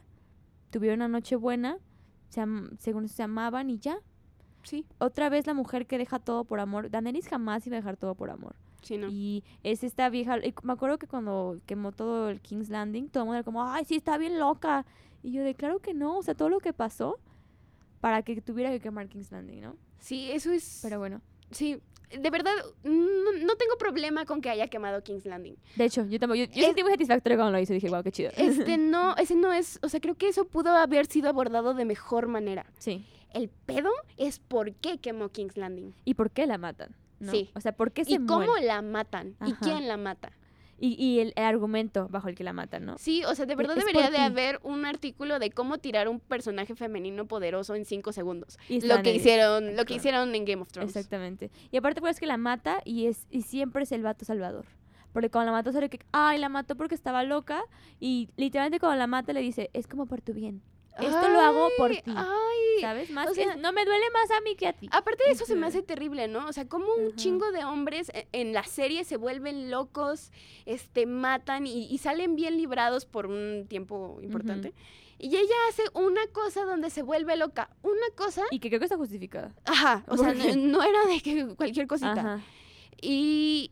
[0.71, 1.77] tuvieron una noche buena,
[2.29, 3.97] se am- según se amaban y ya.
[4.63, 6.89] Sí, Otra vez la mujer que deja todo por amor.
[6.89, 8.55] Daenerys jamás iba a dejar todo por amor.
[8.81, 9.07] Sí, no.
[9.09, 10.37] Y es esta vieja.
[10.45, 13.63] y me acuerdo que cuando quemó todo el King's Landing, todo el mundo era como,
[13.63, 14.85] ay, sí, está bien loca.
[15.23, 16.17] Y yo de, claro que no.
[16.17, 17.19] O sea, todo lo que pasó
[17.99, 19.75] para que tuviera que quemar King's Landing, ¿no?
[19.99, 20.79] Sí, eso es...
[20.81, 21.21] Pero bueno.
[21.51, 21.79] Sí,
[22.09, 22.51] de verdad,
[22.83, 22.91] no,
[23.43, 25.55] no tengo problema con que haya quemado King's Landing.
[25.75, 26.35] De hecho, yo tampoco.
[26.37, 27.73] Yo, yo Es- sentí muy satisfactorio cuando lo hice.
[27.73, 28.31] Dije, wow, qué chido.
[28.35, 31.85] Este no, ese no es, o sea, creo que eso pudo haber sido abordado de
[31.85, 32.65] mejor manera.
[32.79, 33.05] Sí.
[33.33, 35.93] El pedo es por qué quemó King's Landing.
[36.03, 36.95] ¿Y por qué la matan?
[37.21, 37.31] ¿No?
[37.31, 37.49] Sí.
[37.55, 39.35] O sea, ¿por qué se Y cómo la matan.
[39.45, 40.31] Y quién la mata.
[40.83, 42.97] Y, y el, el argumento bajo el que la matan, ¿no?
[42.97, 46.19] Sí, o sea, de verdad es debería de haber un artículo de cómo tirar un
[46.19, 48.57] personaje femenino poderoso en cinco segundos.
[48.67, 50.95] Y Lo que hicieron, lo que hicieron en Game of Thrones.
[50.95, 51.51] Exactamente.
[51.69, 54.65] Y aparte, pues que la mata y es y siempre es el vato salvador.
[55.13, 57.61] Porque cuando la mató, sale que, ay, la mató porque estaba loca.
[57.99, 60.63] Y literalmente cuando la mata le dice, es como por tu bien.
[60.99, 62.01] Esto lo hago por ti.
[62.07, 63.09] Ay, ¿Sabes?
[63.11, 64.89] Más o que- sea- no me duele más a mí que a ti.
[64.91, 66.47] Aparte de eso se me hace terrible, ¿no?
[66.47, 67.15] O sea, como un Ajá.
[67.15, 70.31] chingo de hombres e- en la serie se vuelven locos,
[70.65, 74.73] este, matan y, y salen bien librados por un tiempo importante.
[75.17, 77.69] Y ella hace una cosa donde se vuelve loca.
[77.83, 78.43] Una cosa.
[78.49, 79.53] Y que creo que está justificada.
[79.65, 80.03] Ajá.
[80.07, 82.11] O sea, no era de que cualquier cosita.
[82.13, 82.41] Ajá.
[83.01, 83.71] Y,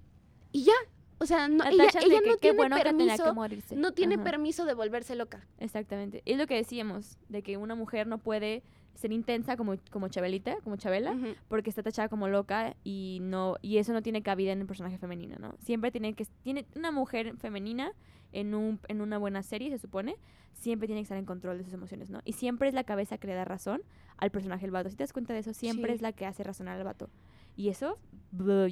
[0.51, 0.73] y ya.
[1.19, 3.33] O sea, no, La ella, que no tiene bueno que que permiso.
[3.33, 3.75] morirse.
[3.75, 4.23] No tiene Ajá.
[4.23, 5.45] permiso de volverse loca.
[5.59, 6.21] Exactamente.
[6.25, 8.63] Es lo que decíamos, de que una mujer no puede
[8.95, 11.15] ser intensa como, como Chabelita, como Chabela,
[11.47, 14.97] porque está tachada como loca y no y eso no tiene cabida en el personaje
[14.97, 15.55] femenino, ¿no?
[15.59, 17.93] Siempre tiene que tiene una mujer femenina
[18.33, 20.15] en un en una buena serie, se supone,
[20.53, 22.19] siempre tiene que estar en control de sus emociones, ¿no?
[22.25, 23.81] Y siempre es la cabeza que le da razón
[24.17, 24.89] al personaje del vato.
[24.89, 25.95] Si te das cuenta de eso, siempre Sí.
[25.95, 27.09] es la que hace razonar al vato.
[27.55, 27.97] Y eso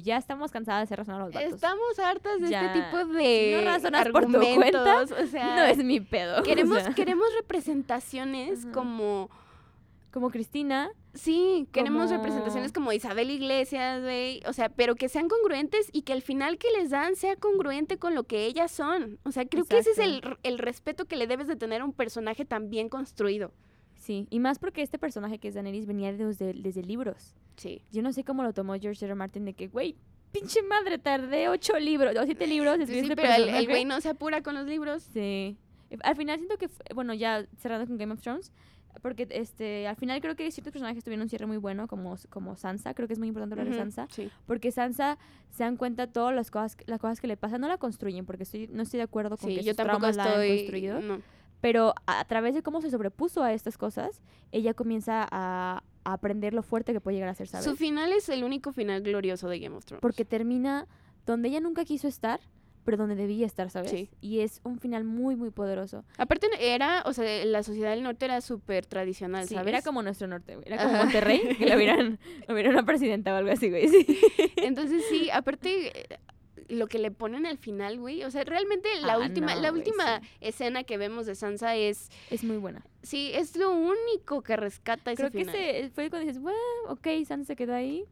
[0.02, 1.52] ya estamos cansadas de hacer razonar a los vatos.
[1.54, 2.66] Estamos hartas de Ya.
[2.66, 6.00] este tipo de Si no razonas por tu cuenta, argumentos, o sea, no es mi
[6.00, 6.40] pedo.
[6.40, 6.94] o queremos sea.
[6.94, 9.28] queremos representaciones como
[10.10, 10.90] como Cristina.
[11.12, 14.40] Sí, queremos Como- representaciones como Isabel Iglesias, güey.
[14.46, 17.98] O sea, pero que sean congruentes y que el final que les dan sea congruente
[17.98, 19.18] con lo que ellas son.
[19.24, 21.84] O sea, creo que ese es el, el respeto que le debes de tener a
[21.84, 23.52] un personaje tan bien construido.
[24.08, 27.34] Sí, y más porque este personaje que es Daenerys venía desde, desde libros.
[27.56, 27.82] Sí.
[27.92, 29.10] Yo no sé cómo lo tomó George R.
[29.12, 29.14] R.
[29.14, 29.96] Martin de que, güey,
[30.32, 32.78] pinche madre, tardé ocho libros, o siete libros.
[32.78, 33.66] Sí, sí, este pero el- el personaje".
[33.66, 35.02] güey no se apura con los libros.
[35.12, 35.58] Sí.
[36.02, 38.50] Al final siento que, bueno, ya cerrando con Game of Thrones,
[39.02, 42.56] porque este, al final creo que ciertos personajes tuvieron un cierre muy bueno, como, como
[42.56, 44.30] Sansa, creo que es muy importante hablar de Sansa, Sí.
[44.46, 45.18] porque Sansa
[45.50, 48.44] se dan cuenta todas las cosas, las cosas que le pasan, no la construyen, porque
[48.44, 50.56] estoy, no estoy de acuerdo con Sí, que yo sus tampoco traumas la estoy.
[50.60, 51.20] construido, no.
[51.60, 56.12] Pero a, a través de cómo se sobrepuso a estas cosas, ella comienza a, a
[56.12, 57.64] aprender lo fuerte que puede llegar a ser, ¿sabes?
[57.64, 60.00] Su final es el único final glorioso de Game of Thrones.
[60.02, 60.86] porque termina
[61.26, 62.40] donde ella nunca quiso estar,
[62.84, 63.90] pero donde debía estar, ¿sabes?
[63.90, 64.08] Sí.
[64.22, 66.04] Y es un final muy, muy poderoso.
[66.16, 69.68] Aparte era, o sea, la sociedad del norte era súper tradicional, Sí, ¿sabes?
[69.68, 70.66] era como nuestro norte, güey.
[70.66, 71.02] Era como Ajá.
[71.04, 73.88] Monterrey, que le hubieran, le hubieran una presidenta o algo así, güey.
[73.90, 74.20] Sí.
[74.56, 75.92] Entonces sí, aparte
[76.68, 79.72] lo que le ponen al final, güey, o sea, realmente la Ah, última no, la
[79.72, 80.26] última sí.
[80.40, 82.84] escena que vemos de Sansa es Es muy buena.
[83.02, 85.54] sí, es lo único que rescata ese Creo que final.
[85.56, 86.58] ese fue cuando dices, bueno,
[86.88, 88.04] ok, Sansa se quedó ahí.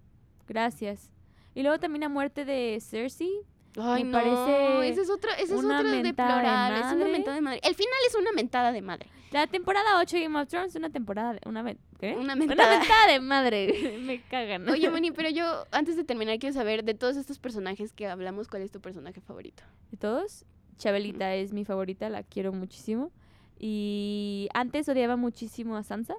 [0.49, 1.11] Gracias.
[1.55, 3.41] Y luego también la muerte de Cersei.
[3.79, 7.35] Ay, me no, parece esa es otra, esa es otra de deplorable, es una mentada
[7.37, 7.61] de madre.
[7.63, 9.07] El final es una mentada de madre.
[9.33, 11.41] La temporada 8 de Game of Thrones, una temporada de...
[11.47, 11.63] Una,
[11.99, 12.13] ¿qué?
[12.13, 12.81] Una Una mentada.
[13.09, 13.99] de madre.
[14.03, 14.69] Me cagan.
[14.69, 18.49] Oye, Moni, pero yo antes de terminar quiero saber de todos estos personajes que hablamos,
[18.49, 19.63] ¿cuál es tu personaje favorito?
[19.91, 20.45] de todos,
[20.79, 23.11] Chabelita es mi favorita, la quiero muchísimo.
[23.59, 26.15] Y antes odiaba muchísimo a Sansa,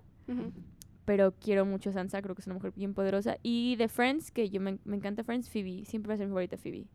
[1.05, 3.37] pero quiero mucho a Sansa, creo que es una mujer bien poderosa.
[3.43, 6.31] Y de Friends, que yo me, me encanta Friends, Phoebe, siempre va a ser mi
[6.31, 6.85] favorita Phoebe.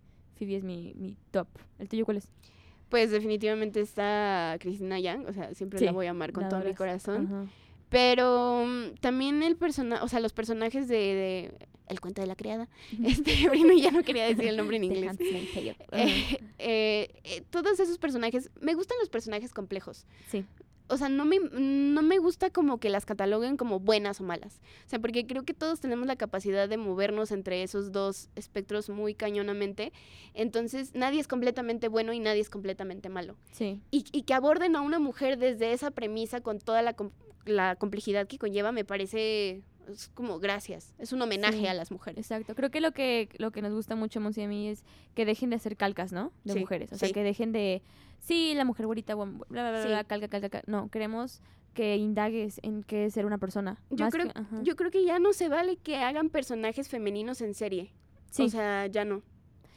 [0.44, 1.48] Phoebe es mi, mi top.
[1.78, 2.28] ¿El tuyo cuál es?
[2.88, 6.60] Pues definitivamente está Cristina Yang, o sea, siempre Sí, la voy a amar con todo
[6.60, 7.26] mi corazón.
[7.26, 7.46] Ajá.
[7.92, 11.54] Pero mm, también el personaje, o sea, los personajes de, de
[11.88, 12.68] El cuento de la criada.
[13.04, 15.16] Este, Brino ya no quería decir el nombre en inglés.
[15.20, 15.76] Eh,
[16.58, 20.06] eh, eh, todos esos personajes, me gustan los personajes complejos.
[20.28, 20.44] Sí.
[20.88, 24.60] O sea, no me, no me gusta como que las cataloguen como buenas o malas.
[24.86, 28.90] O sea, porque creo que todos tenemos la capacidad de movernos entre esos dos espectros
[28.90, 29.92] muy cañonamente.
[30.34, 33.36] Entonces, nadie es completamente bueno y nadie es completamente malo.
[33.52, 33.80] Sí.
[33.90, 36.94] Y, y que aborden a una mujer desde esa premisa con toda la,
[37.46, 40.94] la complejidad que conlleva, me parece es como gracias.
[40.98, 41.66] Es un homenaje Sí.
[41.66, 42.18] a las mujeres.
[42.30, 42.54] Exacto.
[42.54, 45.50] Creo que lo que lo que nos gusta mucho y a mí es que dejen
[45.50, 46.32] de hacer calcas, ¿no?
[46.44, 46.92] De Sí, mujeres.
[46.92, 47.82] O sea, que dejen de.
[48.22, 49.88] Sí, la mujer bonita, bla, bla, bla, Sí.
[49.88, 50.70] bla, calca, calca, calca.
[50.70, 51.42] No, queremos
[51.74, 53.82] que indagues en qué es ser una persona.
[53.90, 57.52] Yo creo, que- yo creo que ya no se vale que hagan personajes femeninos en
[57.54, 57.92] serie.
[58.30, 58.44] Sí.
[58.44, 59.22] O sea, ya no.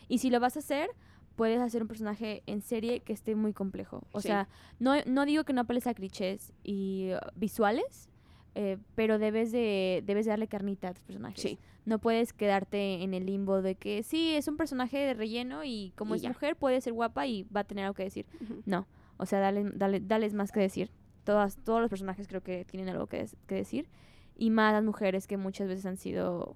[0.07, 0.89] Y si lo vas a hacer,
[1.35, 4.05] puedes hacer un personaje en serie que esté muy complejo.
[4.11, 4.27] O Sí.
[4.27, 4.47] sea,
[4.79, 8.09] no, no digo que no apeles a clichés y uh, visuales,
[8.53, 11.41] eh, pero debes de, debes de darle carnita a tus personajes.
[11.41, 11.57] Sí.
[11.86, 15.93] No puedes quedarte en el limbo de que sí, es un personaje de relleno y
[15.95, 16.29] como Y es ya.
[16.29, 18.25] mujer puede ser guapa y va a tener algo que decir.
[18.65, 20.91] No, o sea, dale, dale, dales más que decir.
[21.23, 23.88] Todas, todos los personajes creo que tienen algo que, des- que decir.
[24.38, 26.55] Y más las mujeres que muchas veces han sido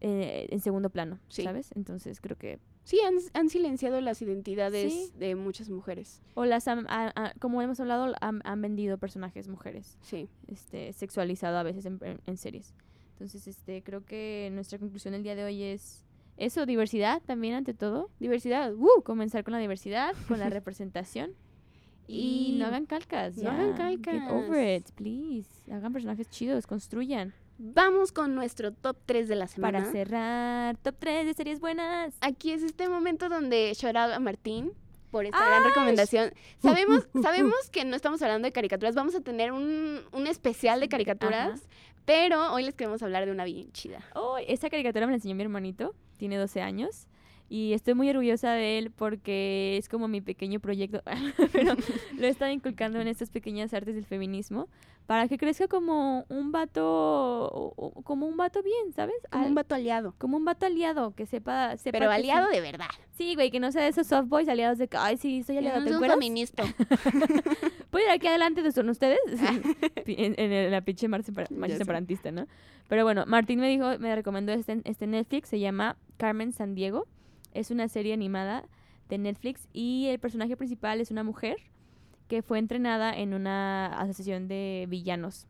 [0.00, 1.42] eh, en segundo plano, Sí.
[1.42, 1.70] ¿sabes?
[1.74, 2.58] Entonces creo que...
[2.84, 5.12] Sí, han, han silenciado las identidades Sí.
[5.18, 6.22] de muchas mujeres.
[6.34, 10.28] O las han- a- a- como hemos hablado, han, han vendido personajes mujeres, Sí.
[10.48, 12.74] este, sexualizado a veces en, en- en series.
[13.20, 16.06] Entonces, este, creo que nuestra conclusión el día de hoy es
[16.38, 18.08] eso, diversidad también ante todo.
[18.18, 18.72] Diversidad.
[18.72, 19.02] ¡uh!
[19.04, 21.32] Comenzar con la diversidad, con la representación.
[22.08, 23.36] Y no hagan calcas.
[23.36, 23.88] no hagan ya.
[23.88, 24.32] Get calcas.
[24.32, 25.50] over it, please.
[25.70, 27.34] Hagan personajes chidos, construyan.
[27.58, 29.80] Vamos con nuestro top 3 de la semana.
[29.80, 32.14] Para cerrar, top 3 de series buenas.
[32.22, 34.72] Aquí es este momento donde shout out a Martín
[35.10, 36.32] por esta gran recomendación.
[36.62, 40.88] Sabemos, sabemos que no estamos hablando de caricaturas, vamos a tener un, un especial de
[40.88, 41.68] caricaturas,
[42.04, 44.00] pero hoy les queremos hablar de una bien chida.
[44.14, 47.06] Oh, esta caricatura me la enseñó mi hermanito, tiene 12 años.
[47.52, 51.02] Y estoy muy orgullosa de él porque es como mi pequeño proyecto,
[51.52, 51.74] pero
[52.16, 54.68] lo he estado inculcando en estas pequeñas artes del feminismo
[55.06, 57.74] para que crezca como un vato,
[58.04, 59.16] como un vato bien, ¿sabes?
[59.32, 60.14] Como Al- un vato aliado.
[60.18, 61.76] como un vato aliado, que sepa...
[61.76, 62.54] sepa Pero aliado sí.
[62.54, 62.86] de verdad.
[63.10, 65.58] Sí, güey, que no sea de esos soft boys aliados de que, ay, sí, soy
[65.58, 66.16] aliado, No ¿te un acuerdas?
[66.18, 66.62] feminista.
[67.90, 69.18] ¿Puedo ir aquí adelante de son ustedes?
[70.06, 71.78] en, en la pinche marcha, separa- Ya marcha sé.
[71.84, 72.46] separatista, ¿no?
[72.88, 77.06] Pero bueno, Martín me dijo, me recomendó este, este Netflix, se llama Carmen San Diego.
[77.52, 78.68] Es una serie animada
[79.08, 81.56] de Netflix y el personaje principal es una mujer
[82.28, 85.46] que fue entrenada en una asociación de villanos.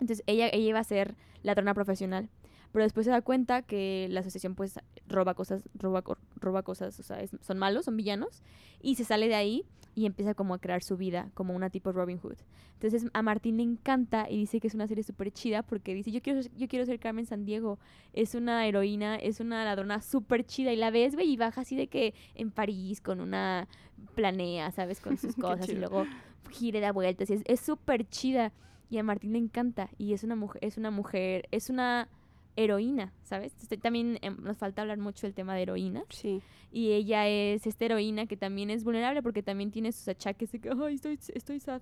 [0.00, 2.28] Entonces ella, ella iba a ser ladrona profesional.
[2.70, 6.02] Pero después se da cuenta que la asociación pues roba cosas, roba,
[6.36, 8.42] roba cosas, o sea, es- son malos, son villanos.
[8.80, 9.64] Y se sale de ahí
[9.94, 12.36] y empieza como a crear su vida como una tipo Robin Hood.
[12.74, 16.10] Entonces a Martín le encanta y dice que es una serie súper chida porque dice,
[16.10, 17.78] yo quiero, ser- yo quiero ser Carmen San Diego.
[18.12, 21.76] Es una heroína, es una ladrona súper chida y la ves, güey, y baja así
[21.76, 23.68] de que en París con una
[24.14, 25.00] planea, ¿sabes?
[25.00, 26.06] Con sus cosas y luego
[26.50, 28.52] gira y da vueltas y es es súper chida
[28.90, 32.08] y a Martín le encanta y es una mujer, es una mujer, es una
[32.56, 33.52] heroína, ¿sabes?
[33.52, 36.40] Entonces, también em, nos falta hablar mucho del tema de heroínas Sí.
[36.70, 40.60] y ella es esta heroína que también es vulnerable porque también tiene sus achaques de
[40.60, 41.80] que, ay, estoy, estoy sad,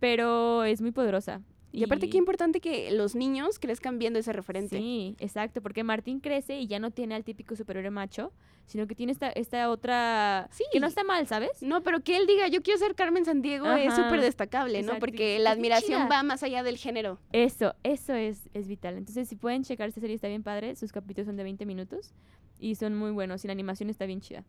[0.00, 1.40] pero es muy poderosa.
[1.70, 4.78] Y aparte qué importante que los niños crezcan viendo ese referente.
[4.78, 8.32] Sí, exacto, porque Martín crece y ya no tiene al típico superhéroe macho,
[8.66, 10.48] sino que tiene esta, esta otra...
[10.50, 10.64] Sí.
[10.72, 11.62] Que no está mal, ¿sabes?
[11.62, 14.04] No, pero que él diga, yo quiero ser Carmen Sandiego, es Ajá.
[14.04, 14.98] súper destacable, ¿no?
[14.98, 17.18] Porque es la admiración va más allá del género.
[17.32, 18.96] Eso, eso es, es vital.
[18.96, 20.74] Entonces, si pueden checar esta serie, está bien padre.
[20.74, 22.14] Sus capítulos son de 20 minutos
[22.58, 23.44] y son muy buenos.
[23.44, 24.44] Y la animación está bien chida.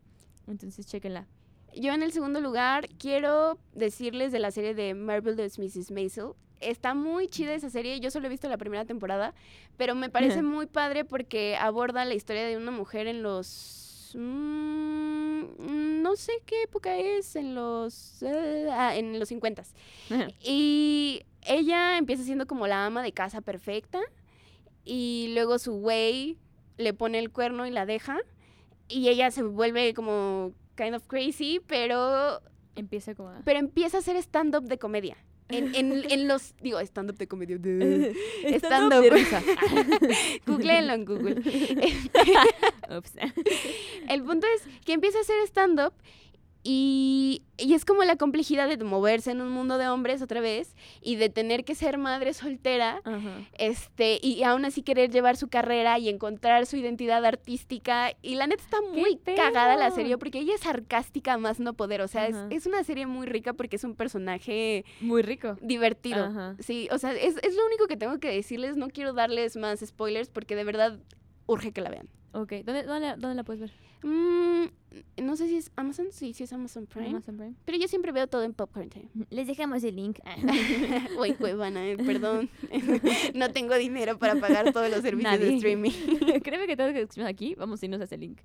[0.46, 1.26] Entonces, chequenla.
[1.76, 5.90] Yo en el segundo lugar quiero decirles de la serie de Marvelous Mrs.
[5.90, 6.32] Maisel.
[6.60, 9.34] Está muy chida esa serie, yo solo he visto la primera temporada,
[9.76, 14.14] pero me parece muy padre porque aborda la historia de una mujer en los...
[14.14, 18.22] mm, no sé qué época es, en los...
[18.70, 19.62] ah, en los 50
[20.42, 24.00] Y ella empieza siendo como la ama de casa perfecta.
[24.84, 26.36] Y luego su güey
[26.76, 28.18] le pone el cuerno y la deja.
[28.88, 32.40] Y ella se vuelve como kind of crazy, pero,
[32.74, 33.32] Empieza como...
[33.44, 35.16] pero empieza a hacer stand-up de comedia.
[35.50, 36.54] En, en, en los...
[36.60, 37.58] Digo, stand-up de comedia.
[37.58, 38.14] de-
[38.58, 39.04] Stand-up.
[40.46, 41.42] Googleenlo en Google.
[42.96, 43.12] Ups.
[44.08, 45.92] El punto es que empieza a hacer stand-up
[46.62, 50.74] y, y es como la complejidad de moverse en un mundo de hombres otra vez
[51.00, 53.40] y de tener que ser madre soltera Ajá.
[53.58, 58.46] este y aún así querer llevar su carrera y encontrar su identidad artística y la
[58.46, 62.26] neta está muy cagada la serie porque ella es sarcástica más no poder, o sea,
[62.26, 65.56] es, es una serie muy rica porque es un personaje Muy rico.
[65.62, 66.24] divertido.
[66.26, 66.56] Ajá.
[66.58, 69.80] Sí, o sea, es, es lo único que tengo que decirles, no quiero darles más
[69.80, 70.98] spoilers porque de verdad
[71.46, 72.08] urge que la vean.
[72.32, 72.52] Ok.
[72.64, 73.72] ¿Dónde, dónde, dónde la puedes ver?
[74.02, 74.64] Mm,
[75.22, 77.08] no sé si es Amazon, sí, sí es Amazon Prime.
[77.10, 77.54] Amazon Prime.
[77.64, 79.08] Pero yo siempre veo todo en Popcorn Time.
[79.30, 80.18] Les dejamos el link.
[81.18, 82.48] o en Cuevana, eh, perdón.
[83.34, 85.90] no tengo dinero para pagar todos los servicios de streaming.
[86.42, 88.40] Créeme que todo lo que aquí, vamos a irnos a ese link.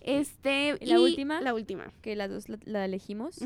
[0.00, 1.40] Este, ¿Y la y última?
[1.40, 1.92] La última.
[2.02, 3.40] Que las dos la, la elegimos.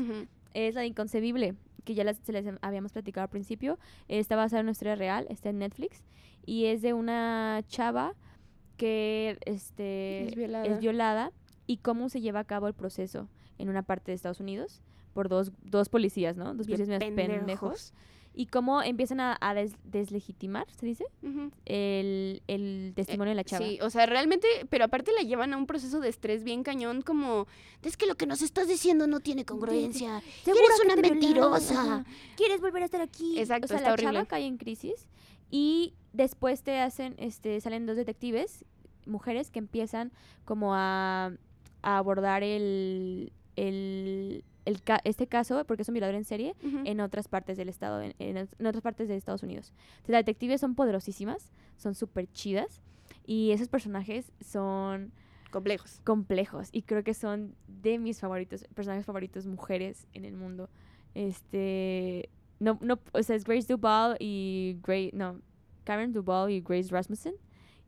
[0.53, 3.79] Es la de Inconcebible, que ya las- se les habíamos platicado al principio.
[4.07, 6.03] Está basada en una historia real, está en Netflix.
[6.45, 8.15] Y es de una chava
[8.77, 10.65] que este, Es violada.
[10.65, 11.31] es violada
[11.69, 14.81] y cómo se lleva a cabo el proceso en una parte de Estados Unidos
[15.13, 16.55] por dos, dos policías, ¿no?
[16.55, 17.37] Dos policías pendejos.
[17.37, 17.93] pendejos.
[18.33, 21.05] Y cómo empiezan a, a des- deslegitimar, ¿se dice?
[21.65, 23.65] El, el testimonio de la chava.
[23.65, 27.01] Sí, o sea, realmente, pero aparte la llevan a un proceso de estrés bien cañón,
[27.03, 27.45] como,
[27.83, 30.23] es que lo que nos estás diciendo no tiene congruencia.
[30.45, 32.05] Eres una violaron, mentirosa.
[32.35, 33.39] ¿Quieres volver a estar aquí?
[33.39, 34.13] Exacto, o sea, está la horrible.
[34.13, 35.07] chava cae en crisis
[35.51, 38.63] y después te hacen, este, salen dos detectives,
[39.05, 40.11] mujeres que empiezan
[40.45, 41.31] como a,
[41.81, 46.79] a abordar el, el, el ca- este caso, porque es un violador en serie, Ujú.
[46.85, 49.71] en otras partes del estado, en, en en otras partes de Estados Unidos.
[49.91, 52.81] Entonces, las detectives son poderosísimas, son súper chidas
[53.25, 55.11] y esos personajes son
[55.51, 55.99] Complejos.
[56.03, 60.69] complejos y creo que son de mis favoritos, personajes favoritos mujeres en el mundo.
[61.15, 65.39] Este, no, no, o sea, es Grace Duvall y Grace, no,
[65.85, 67.33] Karen Duvall y Grace Rasmussen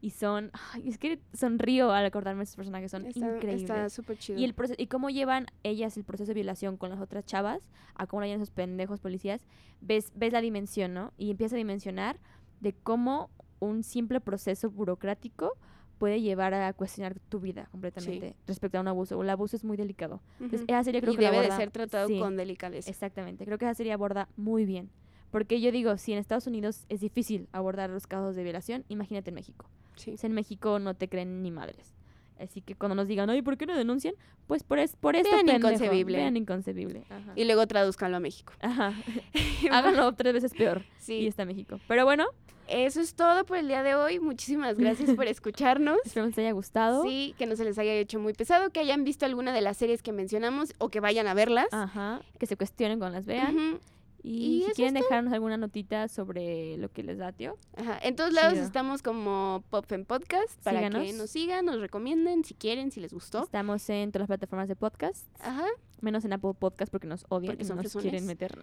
[0.02, 3.62] y son, ay, es que sonrío al acordarme de estos personajes, son Está increíbles.
[3.62, 4.40] está súper chido.
[4.40, 7.70] Y, el proce- y cómo llevan ellas el proceso de violación con las otras chavas,
[7.96, 9.46] a cómo lo llevan esos pendejos policías,
[9.80, 11.14] ves, ves la dimensión, ¿no?
[11.18, 12.20] Y empieza a dimensionar
[12.60, 13.30] de cómo
[13.60, 15.54] un simple proceso burocrático
[16.00, 19.22] puede llevar a cuestionar tu vida completamente respecto a un abuso.
[19.22, 20.20] El abuso es muy delicado.
[20.40, 22.90] Entonces, esa serie creo y que debe de ser tratado sí, con delicadeza.
[22.90, 23.46] Exactamente.
[23.46, 24.90] Creo que esa serie aborda muy bien.
[25.30, 29.30] Porque yo digo, si en Estados Unidos es difícil abordar los casos de violación, imagínate
[29.30, 29.70] en México.
[30.02, 30.18] Sí.
[30.18, 31.94] Sea, en México no te creen ni madres.
[32.40, 34.16] Así que cuando nos digan, ay, ¿por qué no denuncian?
[34.48, 35.68] Pues por, es, por esto Vean pendejo.
[35.74, 36.18] Inconcebible.
[36.18, 37.04] Vean inconcebible.
[37.10, 37.34] Ajá.
[37.36, 38.54] Y luego traduzcanlo a México.
[38.62, 38.94] Ajá.
[39.72, 40.82] Háganlo tres veces peor.
[41.00, 41.80] Y Sí, está México.
[41.88, 42.26] Pero bueno,
[42.68, 44.20] eso es todo por el día de hoy.
[44.20, 45.98] Muchísimas gracias por escucharnos.
[46.04, 47.04] espero que les haya gustado.
[47.04, 49.78] Sí, que no se les haya hecho muy pesado, que hayan visto alguna de las
[49.78, 51.68] series que mencionamos o que vayan a verlas.
[51.72, 52.22] Ajá.
[52.40, 53.56] Que se cuestionen cuando las vean.
[53.56, 53.80] Ujú,
[54.24, 57.56] Y, Y si quieren dejarnos alguna notita sobre lo que les da, tío.
[57.76, 57.98] ajá.
[58.04, 58.66] En todos lados Chido.
[58.66, 63.14] estamos como Pop en Podcast para que nos sigan, nos recomienden si quieren, si les
[63.14, 63.44] gustó.
[63.44, 65.26] Estamos en todas las plataformas de podcast.
[65.42, 65.66] Ajá.
[66.02, 68.10] Menos en Apple Podcast porque nos odian Porque y son nos fresones.
[68.10, 68.58] quieren meter.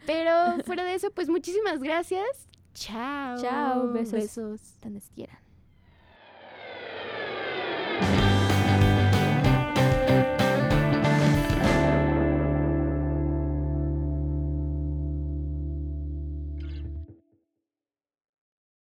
[0.06, 2.26] Pero fuera de eso, pues muchísimas gracias.
[2.74, 3.36] Chao.
[3.40, 4.12] Chao, besos.
[4.12, 4.60] Besos.
[4.82, 5.43] Donde quieran.